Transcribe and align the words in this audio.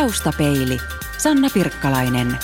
Taustapeili. 0.00 0.78
Sanna 1.18 1.48
Pirkkalainen. 1.54 2.36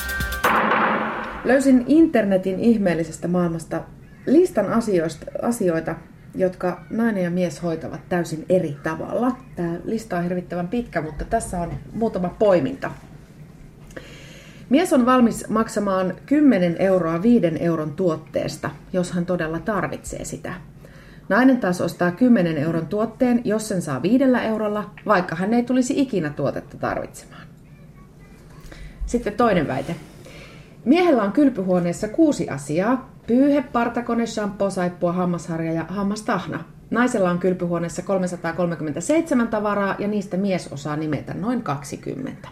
Löysin 1.45 1.85
internetin 1.89 2.61
ihmeellisestä 2.61 3.29
maailmasta 3.29 3.81
listan 4.27 4.73
asioista, 4.73 5.27
asioita, 5.43 5.95
jotka 6.35 6.81
nainen 6.91 7.25
ja 7.25 7.31
mies 7.31 7.63
hoitavat 7.63 8.01
täysin 8.09 8.45
eri 8.49 8.77
tavalla. 8.83 9.37
Tämä 9.57 9.77
lista 9.85 10.17
on 10.17 10.23
hirvittävän 10.23 10.69
pitkä, 10.69 11.01
mutta 11.03 11.25
tässä 11.25 11.61
on 11.61 11.73
muutama 11.93 12.29
poiminta. 12.29 12.91
Mies 14.69 14.93
on 14.93 15.07
valmis 15.07 15.49
maksamaan 15.49 16.15
10 16.27 16.77
euroa 16.79 17.23
5 17.23 17.47
euron 17.61 17.93
tuotteesta, 17.93 18.71
jos 18.93 19.13
hän 19.13 19.27
todella 19.27 19.59
tarvitsee 19.59 20.25
sitä. 20.25 20.55
Nainen 21.33 21.61
taas 21.61 21.81
ostaa 21.81 22.11
10 22.11 22.59
euron 22.59 22.87
tuotteen, 22.87 23.41
jos 23.45 23.69
sen 23.69 23.83
saa 23.83 24.03
viidellä 24.03 24.43
eurolla, 24.43 24.91
vaikka 25.07 25.37
hän 25.37 25.55
ei 25.55 25.63
tulisi 25.63 26.01
ikinä 26.01 26.31
tuotetta 26.31 26.77
tarvitsemaan. 26.77 27.43
Sitten 29.07 29.33
toinen 29.33 29.69
väite. 29.69 29.97
Miehellä 30.85 31.23
on 31.23 31.33
kylpyhuoneessa 31.33 32.09
kuusi 32.09 32.49
asiaa. 32.49 33.11
Pyyhe, 33.27 33.65
partakone, 33.73 34.27
shampoo, 34.27 34.71
saippua, 34.71 35.13
hammasharja 35.13 35.73
ja 35.73 35.85
hammastahna. 35.89 36.65
Naisella 36.91 37.31
on 37.31 37.39
kylpyhuoneessa 37.39 38.03
337 38.03 39.49
tavaraa 39.49 39.97
ja 39.99 40.09
niistä 40.09 40.37
mies 40.37 40.73
osaa 40.73 40.97
nimetä 40.97 41.35
noin 41.35 41.63
20. 41.63 42.49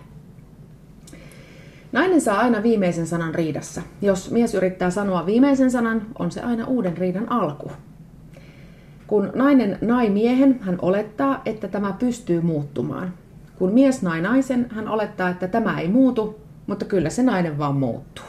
Nainen 1.93 2.21
saa 2.21 2.39
aina 2.39 2.63
viimeisen 2.63 3.07
sanan 3.07 3.35
riidassa. 3.35 3.83
Jos 4.03 4.31
mies 4.31 4.55
yrittää 4.55 4.91
sanoa 4.91 5.27
viimeisen 5.27 5.71
sanan, 5.71 6.07
on 6.19 6.31
se 6.31 6.41
aina 6.41 6.67
uuden 6.67 6.97
riidan 6.97 7.33
alku. 7.33 7.71
Kun 9.11 9.33
nainen 9.35 9.79
nai 9.81 10.11
miehen, 10.11 10.61
hän 10.61 10.79
olettaa, 10.83 11.43
että 11.45 11.69
tämä 11.69 11.95
pystyy 11.99 12.41
muuttumaan. 12.41 13.15
Kun 13.59 13.73
mies 13.73 14.03
nai 14.03 14.21
naisen, 14.21 14.67
hän 14.71 14.89
olettaa, 14.89 15.29
että 15.29 15.49
tämä 15.49 15.81
ei 15.81 15.89
muutu, 15.89 16.41
mutta 16.67 16.85
kyllä 16.85 17.11
se 17.11 17.23
nainen 17.23 17.59
vaan 17.59 17.77
muuttuu. 17.77 18.25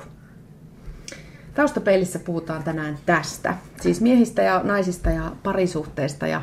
Taustapeilissä 1.54 2.20
puhutaan 2.20 2.64
tänään 2.64 2.98
tästä, 3.06 3.54
siis 3.82 4.02
miehistä 4.02 4.42
ja 4.42 4.62
naisista 4.64 5.10
ja 5.10 5.32
parisuhteista 5.44 6.28
ja 6.28 6.42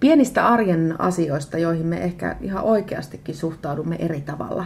pienistä 0.00 0.46
arjen 0.46 0.94
asioista, 0.98 1.58
joihin 1.58 1.86
me 1.86 2.04
ehkä 2.04 2.36
ihan 2.40 2.64
oikeastikin 2.64 3.34
suhtaudumme 3.34 3.96
eri 3.98 4.20
tavalla. 4.20 4.64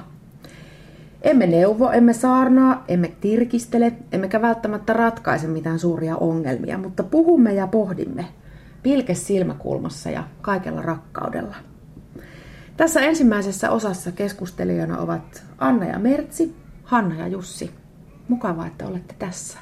Emme 1.22 1.46
neuvo, 1.46 1.90
emme 1.90 2.12
saarnaa, 2.12 2.84
emme 2.88 3.12
tirkistele, 3.20 3.92
emmekä 4.12 4.42
välttämättä 4.42 4.92
ratkaise 4.92 5.46
mitään 5.46 5.78
suuria 5.78 6.16
ongelmia, 6.16 6.78
mutta 6.78 7.02
puhumme 7.02 7.54
ja 7.54 7.66
pohdimme, 7.66 8.26
pilke 8.84 9.14
silmäkulmassa 9.14 10.10
ja 10.10 10.24
kaikella 10.42 10.82
rakkaudella. 10.82 11.56
Tässä 12.76 13.00
ensimmäisessä 13.00 13.70
osassa 13.70 14.12
keskustelijana 14.12 14.98
ovat 14.98 15.44
Anna 15.58 15.86
ja 15.86 15.98
Mertsi, 15.98 16.54
Hanna 16.84 17.14
ja 17.14 17.28
Jussi. 17.28 17.70
Mukavaa, 18.28 18.66
että 18.66 18.86
olette 18.86 19.14
tässä. 19.18 19.58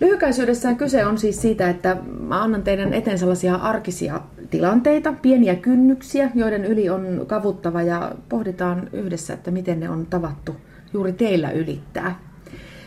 Lyhykäisyydessään 0.00 0.76
kyse 0.76 1.06
on 1.06 1.18
siis 1.18 1.42
siitä, 1.42 1.70
että 1.70 1.96
mä 2.20 2.42
annan 2.42 2.62
teidän 2.62 2.94
eteen 2.94 3.18
sellaisia 3.18 3.54
arkisia 3.54 4.20
tilanteita, 4.50 5.12
pieniä 5.12 5.56
kynnyksiä, 5.56 6.30
joiden 6.34 6.64
yli 6.64 6.90
on 6.90 7.24
kavuttava 7.26 7.82
ja 7.82 8.12
pohditaan 8.28 8.88
yhdessä, 8.92 9.34
että 9.34 9.50
miten 9.50 9.80
ne 9.80 9.90
on 9.90 10.06
tavattu 10.06 10.56
juuri 10.92 11.12
teillä 11.12 11.50
ylittää. 11.50 12.20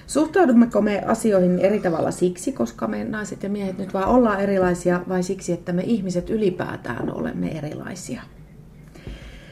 Suhtaudummeko 0.08 0.82
me 0.82 1.04
asioihin 1.06 1.60
eri 1.60 1.80
tavalla 1.80 2.12
siksi, 2.12 2.52
koska 2.52 2.88
me 2.88 3.04
naiset 3.04 3.44
ja 3.44 3.50
miehet 3.50 3.78
nyt 3.78 3.94
vaan 3.94 4.08
ollaan 4.08 4.40
erilaisia, 4.40 5.02
vai 5.10 5.24
siksi, 5.24 5.54
että 5.54 5.74
me 5.74 5.84
ihmiset 5.86 6.30
ylipäätään 6.30 7.14
olemme 7.14 7.48
erilaisia? 7.48 8.22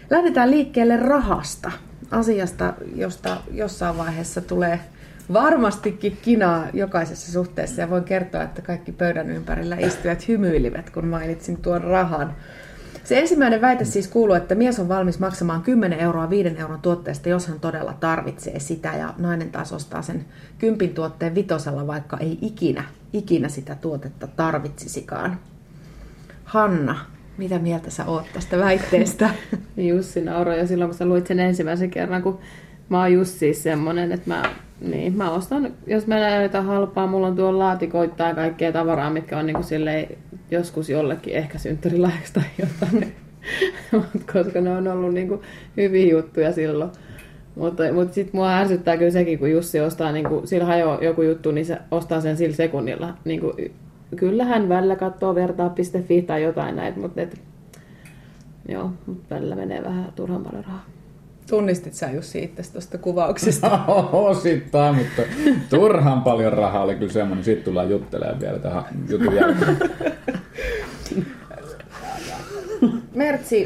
Lähdetään 0.10 0.52
liikkeelle 0.52 0.98
rahasta, 0.98 1.72
asiasta, 2.12 2.74
josta 2.96 3.38
jossain 3.52 3.98
vaiheessa 3.98 4.42
tulee 4.42 4.80
varmastikin 5.34 6.18
kinaa 6.22 6.68
jokaisessa 6.74 7.32
suhteessa. 7.32 7.82
Ja 7.82 7.90
voin 7.90 8.04
kertoa, 8.04 8.44
että 8.44 8.62
kaikki 8.62 8.92
pöydän 8.92 9.30
ympärillä 9.30 9.76
istujat 9.76 10.28
hymyilivät, 10.28 10.90
kun 10.90 11.08
mainitsin 11.08 11.58
tuon 11.58 11.84
rahan. 11.84 12.36
Se 13.06 13.20
ensimmäinen 13.20 13.62
väite 13.62 13.86
siis 13.86 14.08
kuuluu, 14.08 14.36
että 14.36 14.56
mies 14.56 14.80
on 14.80 14.88
valmis 14.88 15.20
maksamaan 15.20 15.62
10 15.62 16.00
euroa 16.00 16.30
5 16.30 16.56
euron 16.58 16.82
tuotteesta, 16.82 17.30
jos 17.30 17.48
hän 17.48 17.60
todella 17.60 17.94
tarvitsee 18.00 18.60
sitä, 18.60 18.94
ja 18.96 19.14
nainen 19.18 19.52
taas 19.52 19.74
ostaa 19.74 20.02
sen 20.02 20.26
kympin 20.58 20.94
tuotteen 20.94 21.36
vitosella, 21.36 21.88
vaikka 21.88 22.18
ei 22.18 22.38
ikinä, 22.42 22.84
ikinä 23.14 23.50
sitä 23.50 23.76
tuotetta 23.76 24.28
tarvitsisikaan. 24.28 25.40
Hanna, 26.46 26.96
mitä 27.38 27.60
mieltä 27.60 27.90
sä 27.90 28.06
oot 28.06 28.26
tästä 28.34 28.58
väitteestä? 28.58 29.30
Jussi 29.78 30.22
nauroi 30.22 30.60
jo 30.60 30.68
silloin, 30.68 30.90
kun 30.90 30.98
sä 30.98 31.06
luit 31.06 31.28
sen 31.28 31.40
ensimmäisen 31.40 31.92
kerran, 31.92 32.24
kun 32.24 32.40
mä 32.90 33.00
oon 33.00 33.14
just 33.14 33.40
siis 33.40 33.64
semmonen, 33.64 34.12
että 34.12 34.30
mä, 34.30 34.44
niin, 34.82 35.18
mä 35.18 35.32
ostan, 35.32 35.74
jos 35.88 36.08
mä 36.08 36.16
näen 36.16 36.44
jotain 36.44 36.66
halpaa, 36.66 37.08
mulla 37.08 37.28
on 37.28 37.36
tuolla 37.36 37.60
laatikoita 37.60 38.24
ja 38.24 38.36
kaikkea 38.36 38.72
tavaraa, 38.72 39.10
mitkä 39.10 39.38
on 39.38 39.46
niin 39.46 39.56
kuin 39.56 39.64
silleen, 39.64 40.18
joskus 40.52 40.90
jollekin 40.90 41.36
ehkä 41.36 41.58
synttärilahjaksi 41.58 42.34
tai 42.34 42.44
jotain. 42.60 43.16
koska 44.34 44.62
ne 44.62 44.72
on 44.72 44.88
ollut 44.88 45.14
niin 45.14 45.28
kuin 45.28 45.42
hyviä 45.78 46.12
juttuja 46.12 46.52
silloin. 46.52 46.92
Mutta, 47.56 47.84
mutta 47.94 48.14
sitten 48.14 48.36
mua 48.36 48.58
ärsyttää 48.58 48.98
kyllä 48.98 49.12
sekin, 49.12 49.40
kun 49.40 49.52
Jussi 49.52 49.80
ostaa, 49.80 50.12
niin 50.12 50.30
kuin, 50.30 50.48
sillä 50.48 50.66
hajoaa 50.66 51.04
joku 51.04 51.22
juttu, 51.22 51.52
niin 51.52 51.66
se 51.66 51.78
ostaa 51.92 52.22
sen 52.22 52.38
sillä 52.38 52.56
sekunnilla. 52.56 53.14
Niin 53.26 53.40
kuin, 53.40 53.74
kyllähän 54.16 54.70
välillä 54.70 54.96
katsoo 54.96 55.36
vertaa.fi 55.36 56.22
tai 56.22 56.44
jotain 56.44 56.76
näitä, 56.76 57.00
mutta 57.00 57.22
joo, 58.70 58.92
mutta 59.06 59.36
välillä 59.36 59.56
menee 59.56 59.84
vähän 59.84 60.14
turhan 60.16 60.44
paljon 60.44 60.64
rahaa. 60.64 60.95
Tunnistit 61.50 61.94
sä 61.94 62.12
Jussi 62.12 62.44
itse 62.44 62.72
tuosta 62.72 62.98
kuvauksesta? 62.98 63.86
Osittain, 64.12 64.96
mutta 64.96 65.22
turhan 65.70 66.22
paljon 66.22 66.54
rahaa 66.54 66.84
oli 66.84 66.96
kyllä 66.96 67.12
semmoinen. 67.12 67.46
Sitten 67.46 67.66
tullaan 67.66 67.90
juttelemaan 67.90 68.40
vielä 68.40 68.60
tähän 68.60 68.84
jutun 69.10 69.36
jälkeen. 69.36 69.78
Mertsi, 73.16 73.64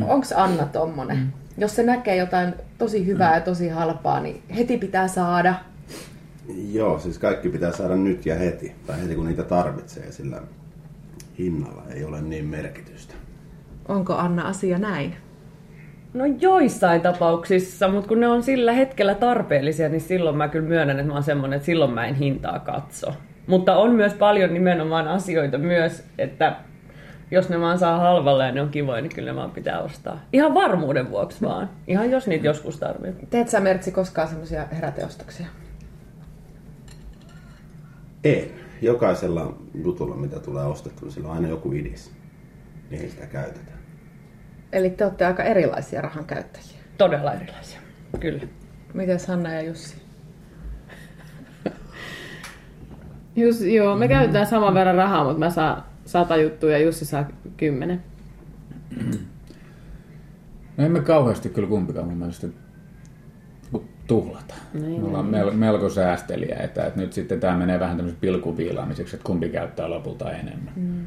onko 0.00 0.26
Anna 0.36 0.66
tommonen? 0.66 1.32
Jos 1.58 1.76
se 1.76 1.82
näkee 1.82 2.16
jotain 2.16 2.54
tosi 2.78 3.06
hyvää 3.06 3.34
ja 3.34 3.40
tosi 3.40 3.68
halpaa, 3.68 4.20
niin 4.20 4.42
heti 4.56 4.78
pitää 4.78 5.08
saada. 5.08 5.54
Joo, 6.72 6.98
siis 6.98 7.18
kaikki 7.18 7.48
pitää 7.48 7.72
saada 7.72 7.96
nyt 7.96 8.26
ja 8.26 8.34
heti. 8.34 8.72
Tai 8.86 9.02
heti 9.02 9.14
kun 9.14 9.26
niitä 9.26 9.42
tarvitsee, 9.42 10.12
sillä 10.12 10.42
hinnalla 11.38 11.82
ei 11.90 12.04
ole 12.04 12.22
niin 12.22 12.46
merkitystä. 12.46 13.14
Onko 13.88 14.14
Anna 14.14 14.42
asia 14.48 14.78
näin? 14.78 15.16
No 16.16 16.24
joissain 16.40 17.00
tapauksissa, 17.00 17.88
mutta 17.88 18.08
kun 18.08 18.20
ne 18.20 18.28
on 18.28 18.42
sillä 18.42 18.72
hetkellä 18.72 19.14
tarpeellisia, 19.14 19.88
niin 19.88 20.00
silloin 20.00 20.36
mä 20.36 20.48
kyllä 20.48 20.68
myönnän, 20.68 20.98
että 20.98 21.08
mä 21.08 21.14
oon 21.14 21.22
semmoinen, 21.22 21.56
että 21.56 21.66
silloin 21.66 21.90
mä 21.90 22.06
en 22.06 22.14
hintaa 22.14 22.58
katso. 22.58 23.12
Mutta 23.46 23.76
on 23.76 23.90
myös 23.94 24.14
paljon 24.14 24.54
nimenomaan 24.54 25.08
asioita 25.08 25.58
myös, 25.58 26.04
että 26.18 26.56
jos 27.30 27.48
ne 27.48 27.60
vaan 27.60 27.78
saa 27.78 27.98
halvalla 27.98 28.46
ja 28.46 28.52
ne 28.52 28.62
on 28.62 28.68
kivoja, 28.68 29.00
niin 29.00 29.14
kyllä 29.14 29.32
ne 29.32 29.36
vaan 29.36 29.50
pitää 29.50 29.80
ostaa. 29.80 30.20
Ihan 30.32 30.54
varmuuden 30.54 31.10
vuoksi 31.10 31.40
vaan. 31.42 31.70
Ihan 31.86 32.10
jos 32.10 32.26
niitä 32.26 32.46
joskus 32.46 32.78
tarvitsee. 32.78 33.26
Teet 33.30 33.48
sä 33.48 33.60
Mertsi 33.60 33.92
koskaan 33.92 34.28
semmoisia 34.28 34.66
heräteostoksia? 34.72 35.46
En. 38.24 38.48
Jokaisella 38.82 39.54
jutulla, 39.84 40.16
mitä 40.16 40.40
tulee 40.40 40.64
ostettua, 40.64 41.06
niin 41.06 41.14
sillä 41.14 41.28
on 41.28 41.34
aina 41.34 41.48
joku 41.48 41.72
idis. 41.72 42.10
Mihin 42.90 43.10
sitä 43.10 43.26
käytetään. 43.26 43.75
Eli 44.72 44.90
te 44.90 45.04
olette 45.04 45.24
aika 45.26 45.42
erilaisia 45.42 46.00
rahan 46.00 46.24
käyttäjiä. 46.24 46.76
Todella 46.98 47.32
erilaisia, 47.32 47.80
kyllä. 48.20 48.42
Miten 48.94 49.18
Hanna 49.28 49.52
ja 49.52 49.62
Jussi? 49.62 50.02
Just, 53.36 53.60
joo, 53.60 53.96
me 53.96 54.08
käytetään 54.08 54.46
saman 54.46 54.74
verran 54.74 54.94
rahaa, 54.96 55.24
mutta 55.24 55.38
mä 55.38 55.50
saan 55.50 55.82
sata 56.04 56.36
juttua 56.36 56.70
ja 56.70 56.78
Jussi 56.78 57.04
saa 57.04 57.28
kymmenen. 57.56 58.02
No 60.76 60.84
emme 60.84 61.00
kauheasti 61.00 61.48
kyllä 61.48 61.68
kumpikaan 61.68 62.06
mun 62.06 62.16
mielestä 62.16 62.46
tuhlata. 64.06 64.54
Niin, 64.74 65.00
Me 65.00 65.06
ollaan 65.08 65.26
mel- 65.26 65.50
melko 65.54 65.88
säästeliä, 65.88 66.56
että, 66.56 66.86
että 66.86 67.00
nyt 67.00 67.12
sitten 67.12 67.40
tämä 67.40 67.56
menee 67.56 67.80
vähän 67.80 67.96
tämmöisen 67.96 68.20
pilkuviilaamiseksi, 68.20 69.16
että 69.16 69.26
kumpi 69.26 69.48
käyttää 69.48 69.90
lopulta 69.90 70.32
enemmän. 70.32 70.72
Mm. 70.76 71.04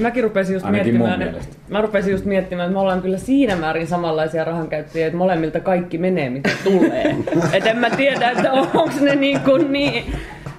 Mäkin 0.00 0.24
rupesin 0.24 0.54
just 0.54 0.66
Ainakin 0.66 0.96
mun 0.96 1.06
miettimään, 1.06 1.32
mielestä. 1.32 1.56
mä 1.68 1.80
rupesin 1.80 2.12
just 2.12 2.24
miettimään, 2.24 2.66
että 2.66 2.72
me 2.74 2.80
ollaan 2.80 3.02
kyllä 3.02 3.18
siinä 3.18 3.56
määrin 3.56 3.86
samanlaisia 3.86 4.44
rahankäyttäjiä, 4.44 5.06
että 5.06 5.16
molemmilta 5.16 5.60
kaikki 5.60 5.98
menee, 5.98 6.30
mitä 6.30 6.50
tulee. 6.64 7.16
Et 7.52 7.66
en 7.66 7.78
mä 7.78 7.90
tiedä, 7.90 8.30
että 8.30 8.52
onko 8.52 8.90
ne 9.00 9.14
niin, 9.14 9.40
kuin 9.40 9.72
niin 9.72 10.04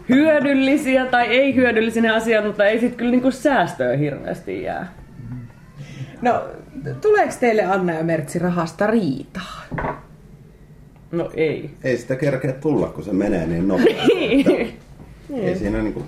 hyödyllisiä 0.09 1.05
tai 1.05 1.27
ei 1.27 1.55
hyödyllisiä 1.55 2.01
ne 2.01 2.09
asiat, 2.09 2.45
mutta 2.45 2.65
ei 2.65 2.79
sit 2.79 2.95
kyllä 2.95 3.11
niin 3.11 3.21
kuin 3.21 3.31
säästöä 3.31 3.97
hirveästi 3.97 4.63
jää. 4.63 4.93
No, 6.21 6.43
tuleeko 7.01 7.33
teille 7.39 7.63
Anna 7.63 7.93
ja 7.93 8.03
Mertsi 8.03 8.39
rahasta 8.39 8.87
riitaa? 8.87 9.61
No 11.11 11.29
ei. 11.33 11.69
Ei 11.83 11.97
sitä 11.97 12.15
kerkeä 12.15 12.51
tulla, 12.51 12.87
kun 12.87 13.03
se 13.03 13.13
menee 13.13 13.47
niin 13.47 13.67
nopeasti. 13.77 14.15
Niin. 15.29 15.47
ei, 15.47 15.55
siinä 15.55 15.77
niinku, 15.81 16.03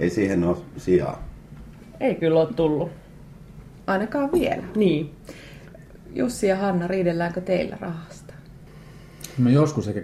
ei 0.00 0.10
siihen 0.10 0.44
ole 0.44 0.56
sijaa. 0.76 1.27
Ei 2.00 2.14
kyllä 2.14 2.40
ole 2.40 2.48
tullut. 2.56 2.90
Ainakaan 3.86 4.32
vielä. 4.32 4.62
Niin. 4.76 5.14
Jussi 6.14 6.46
ja 6.46 6.56
Hanna, 6.56 6.86
riidelläänkö 6.86 7.40
teillä 7.40 7.76
rahasta? 7.80 8.34
Me 9.38 9.50
joskus 9.50 9.88
ehkä 9.88 10.02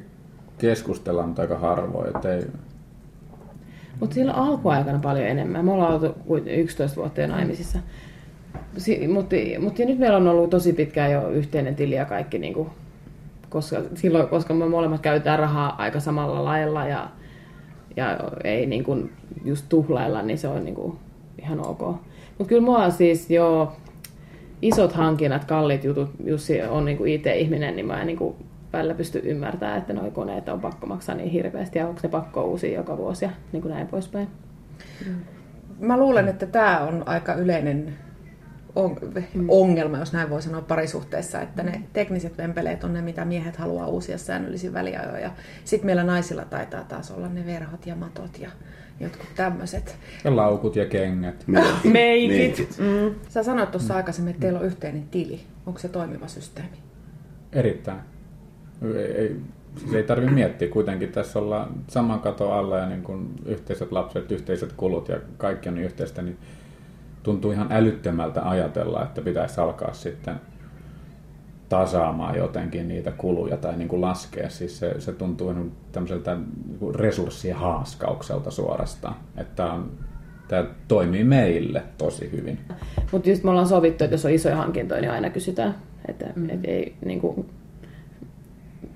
keskustellaan, 0.59 1.29
mutta 1.29 1.43
aika 1.43 1.59
harvoin. 1.59 2.17
Että 2.17 2.35
ei... 2.35 2.47
Mutta 4.01 4.15
siellä 4.15 4.33
alkuaikana 4.33 4.99
paljon 4.99 5.27
enemmän. 5.27 5.65
Me 5.65 5.73
ollaan 5.73 5.93
oltu 5.93 6.15
11 6.47 6.97
vuotta 6.97 7.21
jo 7.21 7.27
naimisissa. 7.27 7.79
Si- 8.77 9.09
mutta, 9.09 9.37
mutta 9.61 9.83
nyt 9.85 9.99
meillä 9.99 10.17
on 10.17 10.29
ollut 10.29 10.51
tosi 10.51 10.73
pitkään 10.73 11.13
jo 11.13 11.29
yhteinen 11.29 11.75
tili 11.77 11.95
ja 11.95 12.05
kaikki, 12.05 12.39
niin 12.39 12.55
kuin, 12.55 12.69
koska, 13.49 13.83
silloin, 13.95 14.29
koska 14.29 14.55
me 14.55 14.69
molemmat 14.69 15.01
käytetään 15.01 15.39
rahaa 15.39 15.75
aika 15.79 16.01
samalla 16.01 16.45
lailla 16.45 16.87
ja, 16.87 17.11
ja 17.97 18.19
ei 18.45 18.67
niin 18.67 18.85
kuin, 18.85 19.13
just 19.45 19.67
tuhlailla, 19.69 20.23
niin 20.23 20.39
se 20.39 20.49
on 20.49 20.65
niin 20.65 20.75
kuin, 20.75 20.99
ihan 21.43 21.67
ok. 21.67 21.81
Mutta 22.39 22.49
kyllä 22.49 22.63
mua 22.63 22.91
siis 22.91 23.31
jo 23.31 23.77
isot 24.63 24.93
hankinnat, 24.93 25.45
kalliit 25.45 25.85
jutut, 25.85 26.11
Jussi 26.25 26.63
on 26.63 26.85
niin 26.85 27.09
IT-ihminen, 27.09 27.77
niin 27.77 27.87
mä 27.87 28.01
en 28.01 28.07
niin 28.07 28.19
kuin 28.19 28.37
välillä 28.73 28.95
pysty 28.95 29.21
ymmärtämään, 29.25 29.79
että 29.79 29.93
nuo 29.93 30.11
koneet 30.11 30.49
on 30.49 30.61
pakko 30.61 30.87
maksaa 30.87 31.15
niin 31.15 31.31
hirveästi 31.31 31.79
ja 31.79 31.89
onko 31.89 32.01
ne 32.03 32.09
pakko 32.09 32.45
uusia 32.45 32.75
joka 32.75 32.97
vuosi 32.99 33.25
ja 33.25 33.31
niin 33.53 33.63
kuin 33.63 33.75
näin 33.75 33.87
poispäin. 33.87 34.29
Mä 35.81 35.99
luulen, 35.99 36.29
että 36.29 36.47
tämä 36.47 36.81
on 36.81 37.03
aika 37.09 37.35
yleinen 37.35 37.95
on- 38.77 38.97
ongelma, 39.49 39.99
jos 39.99 40.13
näin 40.13 40.31
voi 40.31 40.43
sanoa 40.43 40.61
parisuhteessa, 40.61 41.41
että 41.41 41.63
ne 41.63 41.83
tekniset 41.93 42.39
vempeleet 42.39 42.85
on 42.85 42.93
ne, 42.93 43.03
mitä 43.03 43.25
miehet 43.25 43.57
haluaa 43.57 43.87
uusia 43.87 44.19
säännöllisin 44.19 44.73
väliajoin. 44.73 45.31
Sitten 45.65 45.87
meillä 45.87 46.05
naisilla 46.05 46.45
taitaa 46.45 46.85
taas 46.85 47.11
olla 47.11 47.29
ne 47.29 47.47
verhot 47.47 47.87
ja 47.87 47.97
matot 47.97 48.39
ja 48.39 48.51
jotkut 49.01 49.29
tämmöiset. 49.37 49.97
Ja 50.25 50.37
laukut 50.37 50.77
ja 50.77 50.87
kengät. 50.87 51.45
Meikit. 51.47 51.93
Meikit. 51.93 52.79
Mm. 52.79 53.15
Sä 53.29 53.43
sanoit 53.43 53.71
tuossa 53.71 53.97
aikaisemmin, 53.97 54.31
että 54.31 54.41
teillä 54.41 54.59
on 54.59 54.67
yhteinen 54.67 55.09
tili. 55.11 55.41
Onko 55.67 55.79
se 55.79 55.89
toimiva 55.89 56.29
systeemi? 56.29 56.77
Erittäin. 57.53 58.01
Ei, 58.83 59.05
ei, 59.05 59.37
siis 59.77 59.95
ei 59.95 60.03
tarvitse 60.03 60.35
miettiä. 60.35 60.69
Kuitenkin 60.69 61.13
tässä 61.13 61.39
ollaan 61.39 61.69
saman 61.89 62.21
katon 62.21 62.53
alla 62.53 62.79
ja 62.79 62.87
niin 62.87 63.03
kuin 63.03 63.29
yhteiset 63.47 63.93
lapset, 63.93 64.33
yhteiset 64.33 64.73
kulut 64.73 65.09
ja 65.09 65.19
kaikki 65.37 65.69
on 65.69 65.79
yhteistä, 65.79 66.23
niin 66.23 66.39
tuntuu 67.23 67.53
ihan 67.53 67.73
älyttömältä 67.73 68.49
ajatella, 68.49 69.03
että 69.03 69.21
pitäisi 69.21 69.61
alkaa 69.61 69.93
sitten 69.93 70.41
tasaamaan 71.79 72.37
jotenkin 72.37 72.89
niitä 72.89 73.11
kuluja 73.11 73.57
tai 73.57 73.77
niin 73.77 73.89
kuin 73.89 74.01
laskea. 74.01 74.51
Siis 74.51 74.79
se, 74.79 75.01
se 75.01 75.13
tuntuu 75.13 75.53
niin 75.53 75.73
tämmöiseltä 75.93 76.35
niin 76.35 76.95
resurssien 76.95 77.57
haaskaukselta 77.57 78.51
suorastaan. 78.51 79.15
Että 79.37 79.55
tämä, 79.57 79.73
on, 79.73 79.91
tämä 80.49 80.67
toimii 80.89 81.25
meille 81.25 81.83
tosi 81.99 82.33
hyvin. 82.33 82.59
Mutta 83.13 83.29
just 83.29 83.45
me 83.45 83.51
ollaan 83.51 83.69
sovittu, 83.69 84.05
että 84.05 84.15
jos 84.15 84.25
on 84.25 84.31
isoja 84.31 84.57
hankintoja, 84.57 85.01
niin 85.01 85.11
aina 85.11 85.31
kysytään. 85.31 85.75
Että 86.09 86.27
mm. 86.37 86.51
et 86.51 86.61
ei, 86.65 86.97
niin 87.05 87.21
kuin, 87.21 87.47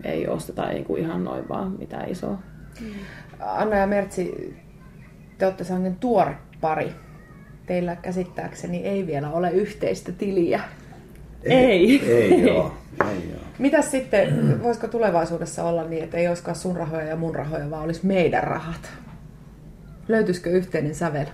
ei 0.04 0.28
osteta 0.28 0.68
niin 0.68 0.84
kuin 0.84 1.02
ihan 1.02 1.24
noin 1.24 1.48
vaan 1.48 1.72
mitään 1.78 2.08
isoa. 2.08 2.38
Anna 3.40 3.76
ja 3.76 3.86
Mertsi, 3.86 4.54
te 5.38 5.46
olette 5.46 5.64
sellainen 5.64 5.96
tuore 5.96 6.36
pari. 6.60 6.92
Teillä 7.66 7.96
käsittääkseni 7.96 8.78
ei 8.78 9.06
vielä 9.06 9.30
ole 9.30 9.50
yhteistä 9.50 10.12
tiliä. 10.12 10.60
Ei. 11.42 12.10
Ei 12.10 12.42
joo. 12.46 12.74
Ei 13.10 13.30
joo. 13.30 13.38
Mitäs 13.58 13.90
sitten, 13.90 14.62
voisiko 14.62 14.88
tulevaisuudessa 14.88 15.64
olla 15.64 15.84
niin, 15.84 16.04
että 16.04 16.16
ei 16.16 16.28
olisikaan 16.28 16.56
sun 16.56 16.76
rahoja 16.76 17.06
ja 17.06 17.16
mun 17.16 17.34
rahoja, 17.34 17.70
vaan 17.70 17.84
olisi 17.84 18.06
meidän 18.06 18.44
rahat? 18.44 18.90
Löytyisikö 20.08 20.50
yhteinen 20.50 20.94
sävel? 20.94 21.26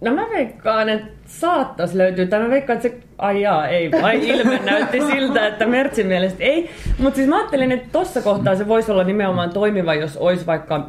No 0.00 0.14
mä 0.14 0.26
veikkaan, 0.30 0.88
että 0.88 1.06
saattaisi 1.26 1.98
löytyä, 1.98 2.26
tai 2.26 2.40
mä 2.40 2.50
veikkaan, 2.50 2.76
että 2.76 2.88
se, 2.88 2.98
ai 3.18 3.42
jaa, 3.42 3.68
ei, 3.68 3.90
vai 3.90 4.28
ilme 4.28 4.60
näytti 4.64 5.00
siltä, 5.12 5.46
että 5.46 5.66
Mertsin 5.66 6.06
mielestä 6.06 6.44
ei. 6.44 6.70
Mutta 6.98 7.16
siis 7.16 7.28
mä 7.28 7.36
ajattelin, 7.36 7.72
että 7.72 7.88
tossa 7.92 8.22
kohtaa 8.22 8.56
se 8.56 8.68
voisi 8.68 8.92
olla 8.92 9.04
nimenomaan 9.04 9.50
toimiva, 9.50 9.94
jos 9.94 10.16
olisi 10.16 10.46
vaikka 10.46 10.88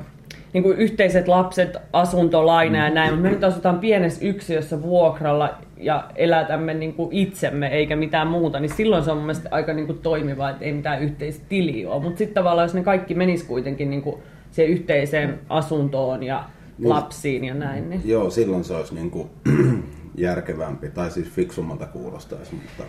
niin 0.54 0.64
kuin 0.64 0.78
yhteiset 0.78 1.28
lapset, 1.28 1.78
asuntolaina 1.94 2.78
ja 2.78 2.90
näin, 2.90 3.10
mutta 3.14 3.24
me 3.24 3.30
nyt 3.30 3.44
asutaan 3.44 3.80
pienessä 3.80 4.26
yksiössä 4.26 4.82
vuokralla 4.82 5.58
ja 5.80 6.10
elätämme 6.16 6.74
niin 6.74 6.94
kuin 6.94 7.10
itsemme 7.12 7.68
eikä 7.68 7.96
mitään 7.96 8.28
muuta, 8.28 8.60
niin 8.60 8.74
silloin 8.74 9.04
se 9.04 9.12
on 9.12 9.18
mun 9.18 9.26
mielestä 9.26 9.50
aika 9.52 9.74
niin 9.74 9.86
kuin 9.88 10.00
toimiva, 10.00 10.50
että 10.50 10.66
ei 10.66 10.74
mitään 10.74 11.02
yhteistä 11.02 11.46
tiliä 11.50 11.90
ole. 11.90 12.04
Mutta 12.04 12.18
sitten 12.18 12.34
tavallaan, 12.36 12.66
jos 12.66 12.74
ne 12.74 12.84
kaikki 12.84 13.14
menis 13.14 13.44
kuitenkin 13.44 13.90
niin 13.90 14.02
kuin 14.02 14.16
siihen 14.52 14.72
yhteiseen 14.74 15.40
asuntoon 15.50 16.24
ja 16.24 16.44
Niin. 16.78 16.90
lapsiin 16.90 17.46
ja 17.46 17.54
näin, 17.54 17.90
niin 17.90 18.02
Joo, 18.06 18.30
silloin 18.30 18.64
se 18.64 18.74
olisi 18.74 18.96
niin 18.96 19.12
kuin 19.12 19.30
järkevämpi, 20.16 20.90
tai 20.90 21.12
siis 21.12 21.30
fiksummalta 21.30 21.86
kuulostaisi, 21.86 22.56
mutta 22.56 22.84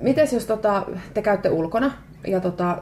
Mites 0.00 0.32
jos 0.32 0.46
tota, 0.46 0.86
te 1.14 1.22
käytte 1.22 1.50
ulkona 1.50 1.92
ja 2.26 2.40
tota, 2.40 2.78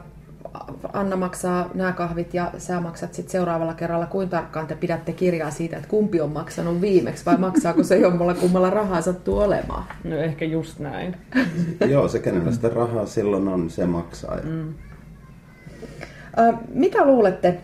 Anna 0.93 1.15
maksaa 1.15 1.69
nämä 1.73 1.91
kahvit 1.91 2.33
ja 2.33 2.51
sä 2.57 2.79
maksat 2.79 3.13
sitten 3.13 3.31
seuraavalla 3.31 3.73
kerralla, 3.73 4.05
kuin 4.05 4.29
tarkkaan 4.29 4.67
te 4.67 4.75
pidätte 4.75 5.13
kirjaa 5.13 5.51
siitä, 5.51 5.77
että 5.77 5.89
kumpi 5.89 6.21
on 6.21 6.31
maksanut 6.31 6.81
viimeksi 6.81 7.25
vai 7.25 7.37
maksaako 7.37 7.83
se 7.83 7.97
jommalla 7.97 8.33
kummalla 8.33 8.69
rahaa 8.69 9.01
sattuu 9.01 9.39
olemaan? 9.39 9.83
no 10.03 10.15
ehkä 10.15 10.45
just 10.45 10.79
näin. 10.79 11.15
joo, 11.91 12.07
se 12.07 12.19
kenellä 12.19 12.51
sitä 12.51 12.69
rahaa 12.69 13.05
silloin 13.05 13.47
on, 13.47 13.69
se 13.69 13.85
maksaa. 13.85 14.35
Ja 14.35 14.43
Ö, 16.39 16.53
mitä 16.73 17.05
luulette, 17.05 17.59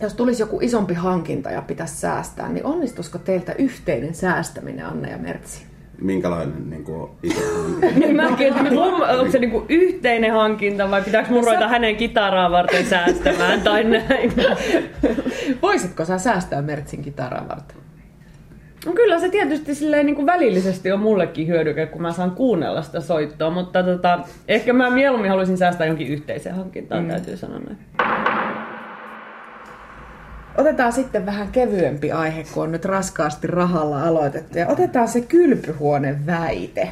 jos 0.00 0.14
tulisi 0.14 0.42
joku 0.42 0.58
isompi 0.62 0.94
hankinta 0.94 1.50
ja 1.50 1.62
pitäisi 1.62 1.96
säästää, 1.96 2.48
niin 2.48 2.66
onnistuisiko 2.66 3.18
teiltä 3.18 3.52
yhteinen 3.58 4.14
säästäminen, 4.14 4.86
Anna 4.86 5.08
ja 5.08 5.18
Mertsi? 5.18 5.71
Minkälainen 6.02 6.70
niin 6.70 6.84
kuin 6.84 7.10
iso? 7.22 7.40
Niin 7.96 8.16
mäkin, 8.16 8.48
että 8.48 8.62
nyt 8.62 8.72
mun- 8.72 9.18
onko 9.18 9.30
se 9.30 9.38
niinku 9.38 9.64
yhteinen 9.68 10.32
hankinta 10.32 10.90
vai 10.90 11.02
pitääkö 11.02 11.30
mun 11.30 11.44
ruveta 11.44 11.68
hänen 11.68 11.96
kitaraa 11.96 12.50
varten 12.50 12.86
säästämään 12.86 13.60
tai 13.60 13.84
näin? 13.84 14.32
Voisitko 15.62 16.04
sä 16.04 16.18
säästää 16.18 16.62
Mertsin 16.62 17.02
kitaraa 17.02 17.48
varten? 17.48 17.76
No 18.86 18.92
kyllä 18.92 19.18
se 19.18 19.28
tietysti 19.28 19.74
silleen 19.74 20.06
niin 20.06 20.16
kuin 20.16 20.26
välillisesti 20.26 20.92
on 20.92 21.00
mullekin 21.00 21.46
hyödyke, 21.46 21.86
kun 21.86 22.02
mä 22.02 22.12
saan 22.12 22.30
kuunnella 22.30 22.82
sitä 22.82 23.00
soittoa, 23.00 23.50
mutta 23.50 23.82
tota, 23.82 24.18
ehkä 24.48 24.72
mä 24.72 24.90
mieluummin 24.90 25.30
haluaisin 25.30 25.58
säästää 25.58 25.86
jonkin 25.86 26.08
yhteiseen 26.08 26.54
hankintaan, 26.54 27.02
mm. 27.02 27.08
täytyy 27.08 27.36
sanoa 27.36 27.58
näin. 27.58 27.78
Otetaan 30.58 30.92
sitten 30.92 31.26
vähän 31.26 31.48
kevyempi 31.48 32.12
aihe, 32.12 32.44
kun 32.54 32.62
on 32.62 32.72
nyt 32.72 32.84
raskaasti 32.84 33.46
rahalla 33.46 34.02
aloitettu. 34.02 34.58
Ja 34.58 34.68
otetaan 34.68 35.08
se 35.08 35.20
kylpyhuoneväite. 35.20 36.90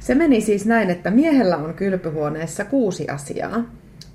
Se 0.00 0.14
meni 0.14 0.40
siis 0.40 0.66
näin, 0.66 0.90
että 0.90 1.10
miehellä 1.10 1.56
on 1.56 1.74
kylpyhuoneessa 1.74 2.64
kuusi 2.64 3.08
asiaa. 3.08 3.64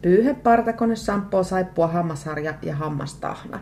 Pyyhe, 0.02 0.34
partakone, 0.34 0.96
shampoo, 0.96 1.44
saippua, 1.44 1.88
hammasharja 1.88 2.54
ja 2.62 2.76
hammastahna. 2.76 3.60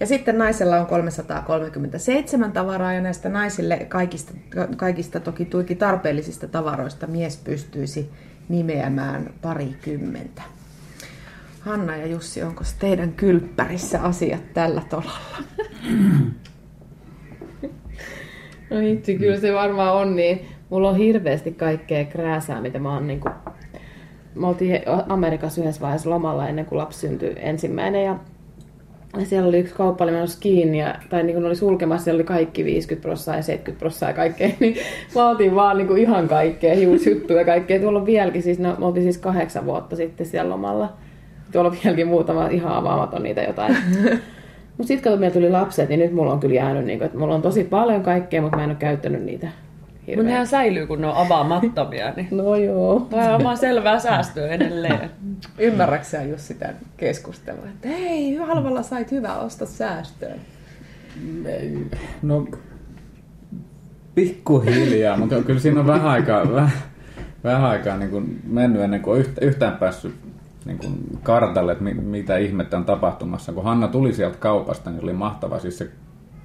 Ja 0.00 0.06
sitten 0.06 0.38
naisella 0.38 0.80
on 0.80 0.86
337 0.86 2.52
tavaraa 2.52 2.92
ja 2.92 3.00
näistä 3.00 3.28
naisille 3.28 3.76
kaikista, 3.88 4.32
kaikista 4.76 5.20
toki 5.20 5.44
tuiki 5.44 5.74
tarpeellisista 5.74 6.48
tavaroista 6.48 7.06
mies 7.06 7.36
pystyisi 7.36 8.10
nimeämään 8.48 9.30
parikymmentä. 9.42 10.42
Hanna 11.60 11.96
ja 11.96 12.06
Jussi, 12.06 12.42
onko 12.42 12.64
teidän 12.78 13.12
kylppärissä 13.12 14.02
asiat 14.02 14.52
tällä 14.54 14.82
tolalla? 14.90 15.36
No 18.70 18.78
hitsi, 18.80 19.18
kyllä 19.18 19.36
se 19.36 19.52
varmaan 19.52 19.94
on 19.94 20.16
niin. 20.16 20.40
Mulla 20.70 20.88
on 20.88 20.96
hirveästi 20.96 21.52
kaikkea 21.52 22.04
krääsää, 22.04 22.60
mitä 22.60 22.78
mä 22.78 22.94
oon 22.94 23.06
niinku... 23.06 23.28
Me 24.34 24.46
oltiin 24.46 24.80
Amerikassa 25.08 25.60
yhdessä 25.60 25.80
vaiheessa 25.80 26.10
lomalla 26.10 26.48
ennen 26.48 26.66
kuin 26.66 26.78
lapsi 26.78 26.98
syntyi 26.98 27.34
ensimmäinen 27.36 28.04
ja 28.04 28.18
siellä 29.24 29.48
oli 29.48 29.58
yksi 29.58 29.74
kauppa 29.74 30.04
oli 30.04 30.12
menossa 30.12 30.40
kiinni, 30.40 30.78
ja, 30.78 30.94
tai 31.08 31.22
niin 31.22 31.34
kuin 31.34 31.46
oli 31.46 31.56
sulkemassa, 31.56 32.04
siellä 32.04 32.16
oli 32.16 32.24
kaikki 32.24 32.64
50 32.64 33.02
prosenttia 33.02 33.36
ja 33.36 33.42
70 33.42 33.78
prosenttia 33.78 34.08
ja 34.08 34.14
kaikkea, 34.14 34.50
niin 34.60 34.76
mä 35.14 35.28
otin 35.28 35.54
vaan 35.54 35.78
niin 35.78 35.88
kuin 35.88 36.02
ihan 36.02 36.28
kaikkea, 36.28 36.74
hiusjuttuja 36.74 37.38
ja 37.38 37.44
kaikkea. 37.44 37.80
Tuolla 37.80 37.98
on 37.98 38.06
vieläkin, 38.06 38.42
siis, 38.42 38.58
no, 38.58 38.76
me 38.78 38.86
oltiin 38.86 39.04
siis 39.04 39.18
kahdeksan 39.18 39.66
vuotta 39.66 39.96
sitten 39.96 40.26
siellä 40.26 40.50
lomalla. 40.50 40.92
Tuolla 41.52 41.70
on 41.70 41.76
vieläkin 41.84 42.08
muutama 42.08 42.48
ihan 42.48 42.72
avaamaton 42.72 43.22
niitä 43.22 43.42
jotain. 43.42 43.76
Mutta 44.76 44.88
sitten 44.88 45.12
kun 45.12 45.20
meillä 45.20 45.34
tuli 45.34 45.50
lapset, 45.50 45.88
niin 45.88 46.00
nyt 46.00 46.12
mulla 46.12 46.32
on 46.32 46.40
kyllä 46.40 46.54
jäänyt, 46.54 46.84
niin 46.84 46.98
kuin, 46.98 47.06
että 47.06 47.18
mulla 47.18 47.34
on 47.34 47.42
tosi 47.42 47.64
paljon 47.64 48.02
kaikkea, 48.02 48.42
mutta 48.42 48.56
mä 48.56 48.64
en 48.64 48.70
ole 48.70 48.76
käyttänyt 48.78 49.22
niitä 49.22 49.48
Mutta 50.06 50.22
nehän 50.22 50.46
säilyy, 50.46 50.86
kun 50.86 51.00
ne 51.00 51.06
on 51.06 51.14
avaamattomia, 51.16 52.12
niin 52.16 52.28
No 52.36 52.56
joo. 52.56 53.06
tämä 53.10 53.34
on 53.34 53.44
vaan 53.44 53.56
selvää 53.56 53.98
säästöä 53.98 54.48
edelleen. 54.48 55.10
Ymmärrätkö 55.58 56.06
sä 56.06 56.22
Jussi 56.22 56.54
tämän 56.54 56.76
keskustelun, 56.96 57.68
että 57.68 57.88
hei, 57.88 58.34
halvalla 58.34 58.82
sait 58.82 59.12
hyvää, 59.12 59.38
osta 59.38 59.66
säästöön. 59.66 60.40
No, 62.22 62.46
pikkuhiljaa, 64.14 65.16
mutta 65.16 65.42
kyllä 65.42 65.60
siinä 65.60 65.80
on 65.80 65.86
vähän 65.86 66.06
aikaa, 66.06 66.52
vähän, 66.52 66.70
vähän 67.44 67.64
aikaa 67.64 67.96
niin 67.96 68.10
kuin 68.10 68.40
mennyt 68.46 68.82
ennen 68.82 69.02
kuin 69.02 69.24
yhtään 69.40 69.76
päässyt 69.76 70.14
niin 70.64 70.78
kuin 70.78 70.94
kartalle, 71.22 71.72
että 71.72 71.84
mi, 71.84 71.94
mitä 71.94 72.36
ihmettä 72.36 72.76
on 72.76 72.84
tapahtumassa. 72.84 73.52
Kun 73.52 73.64
Hanna 73.64 73.88
tuli 73.88 74.12
sieltä 74.12 74.36
kaupasta, 74.38 74.90
niin 74.90 75.02
oli 75.02 75.12
mahtava. 75.12 75.58
Siis 75.58 75.78
se 75.78 75.88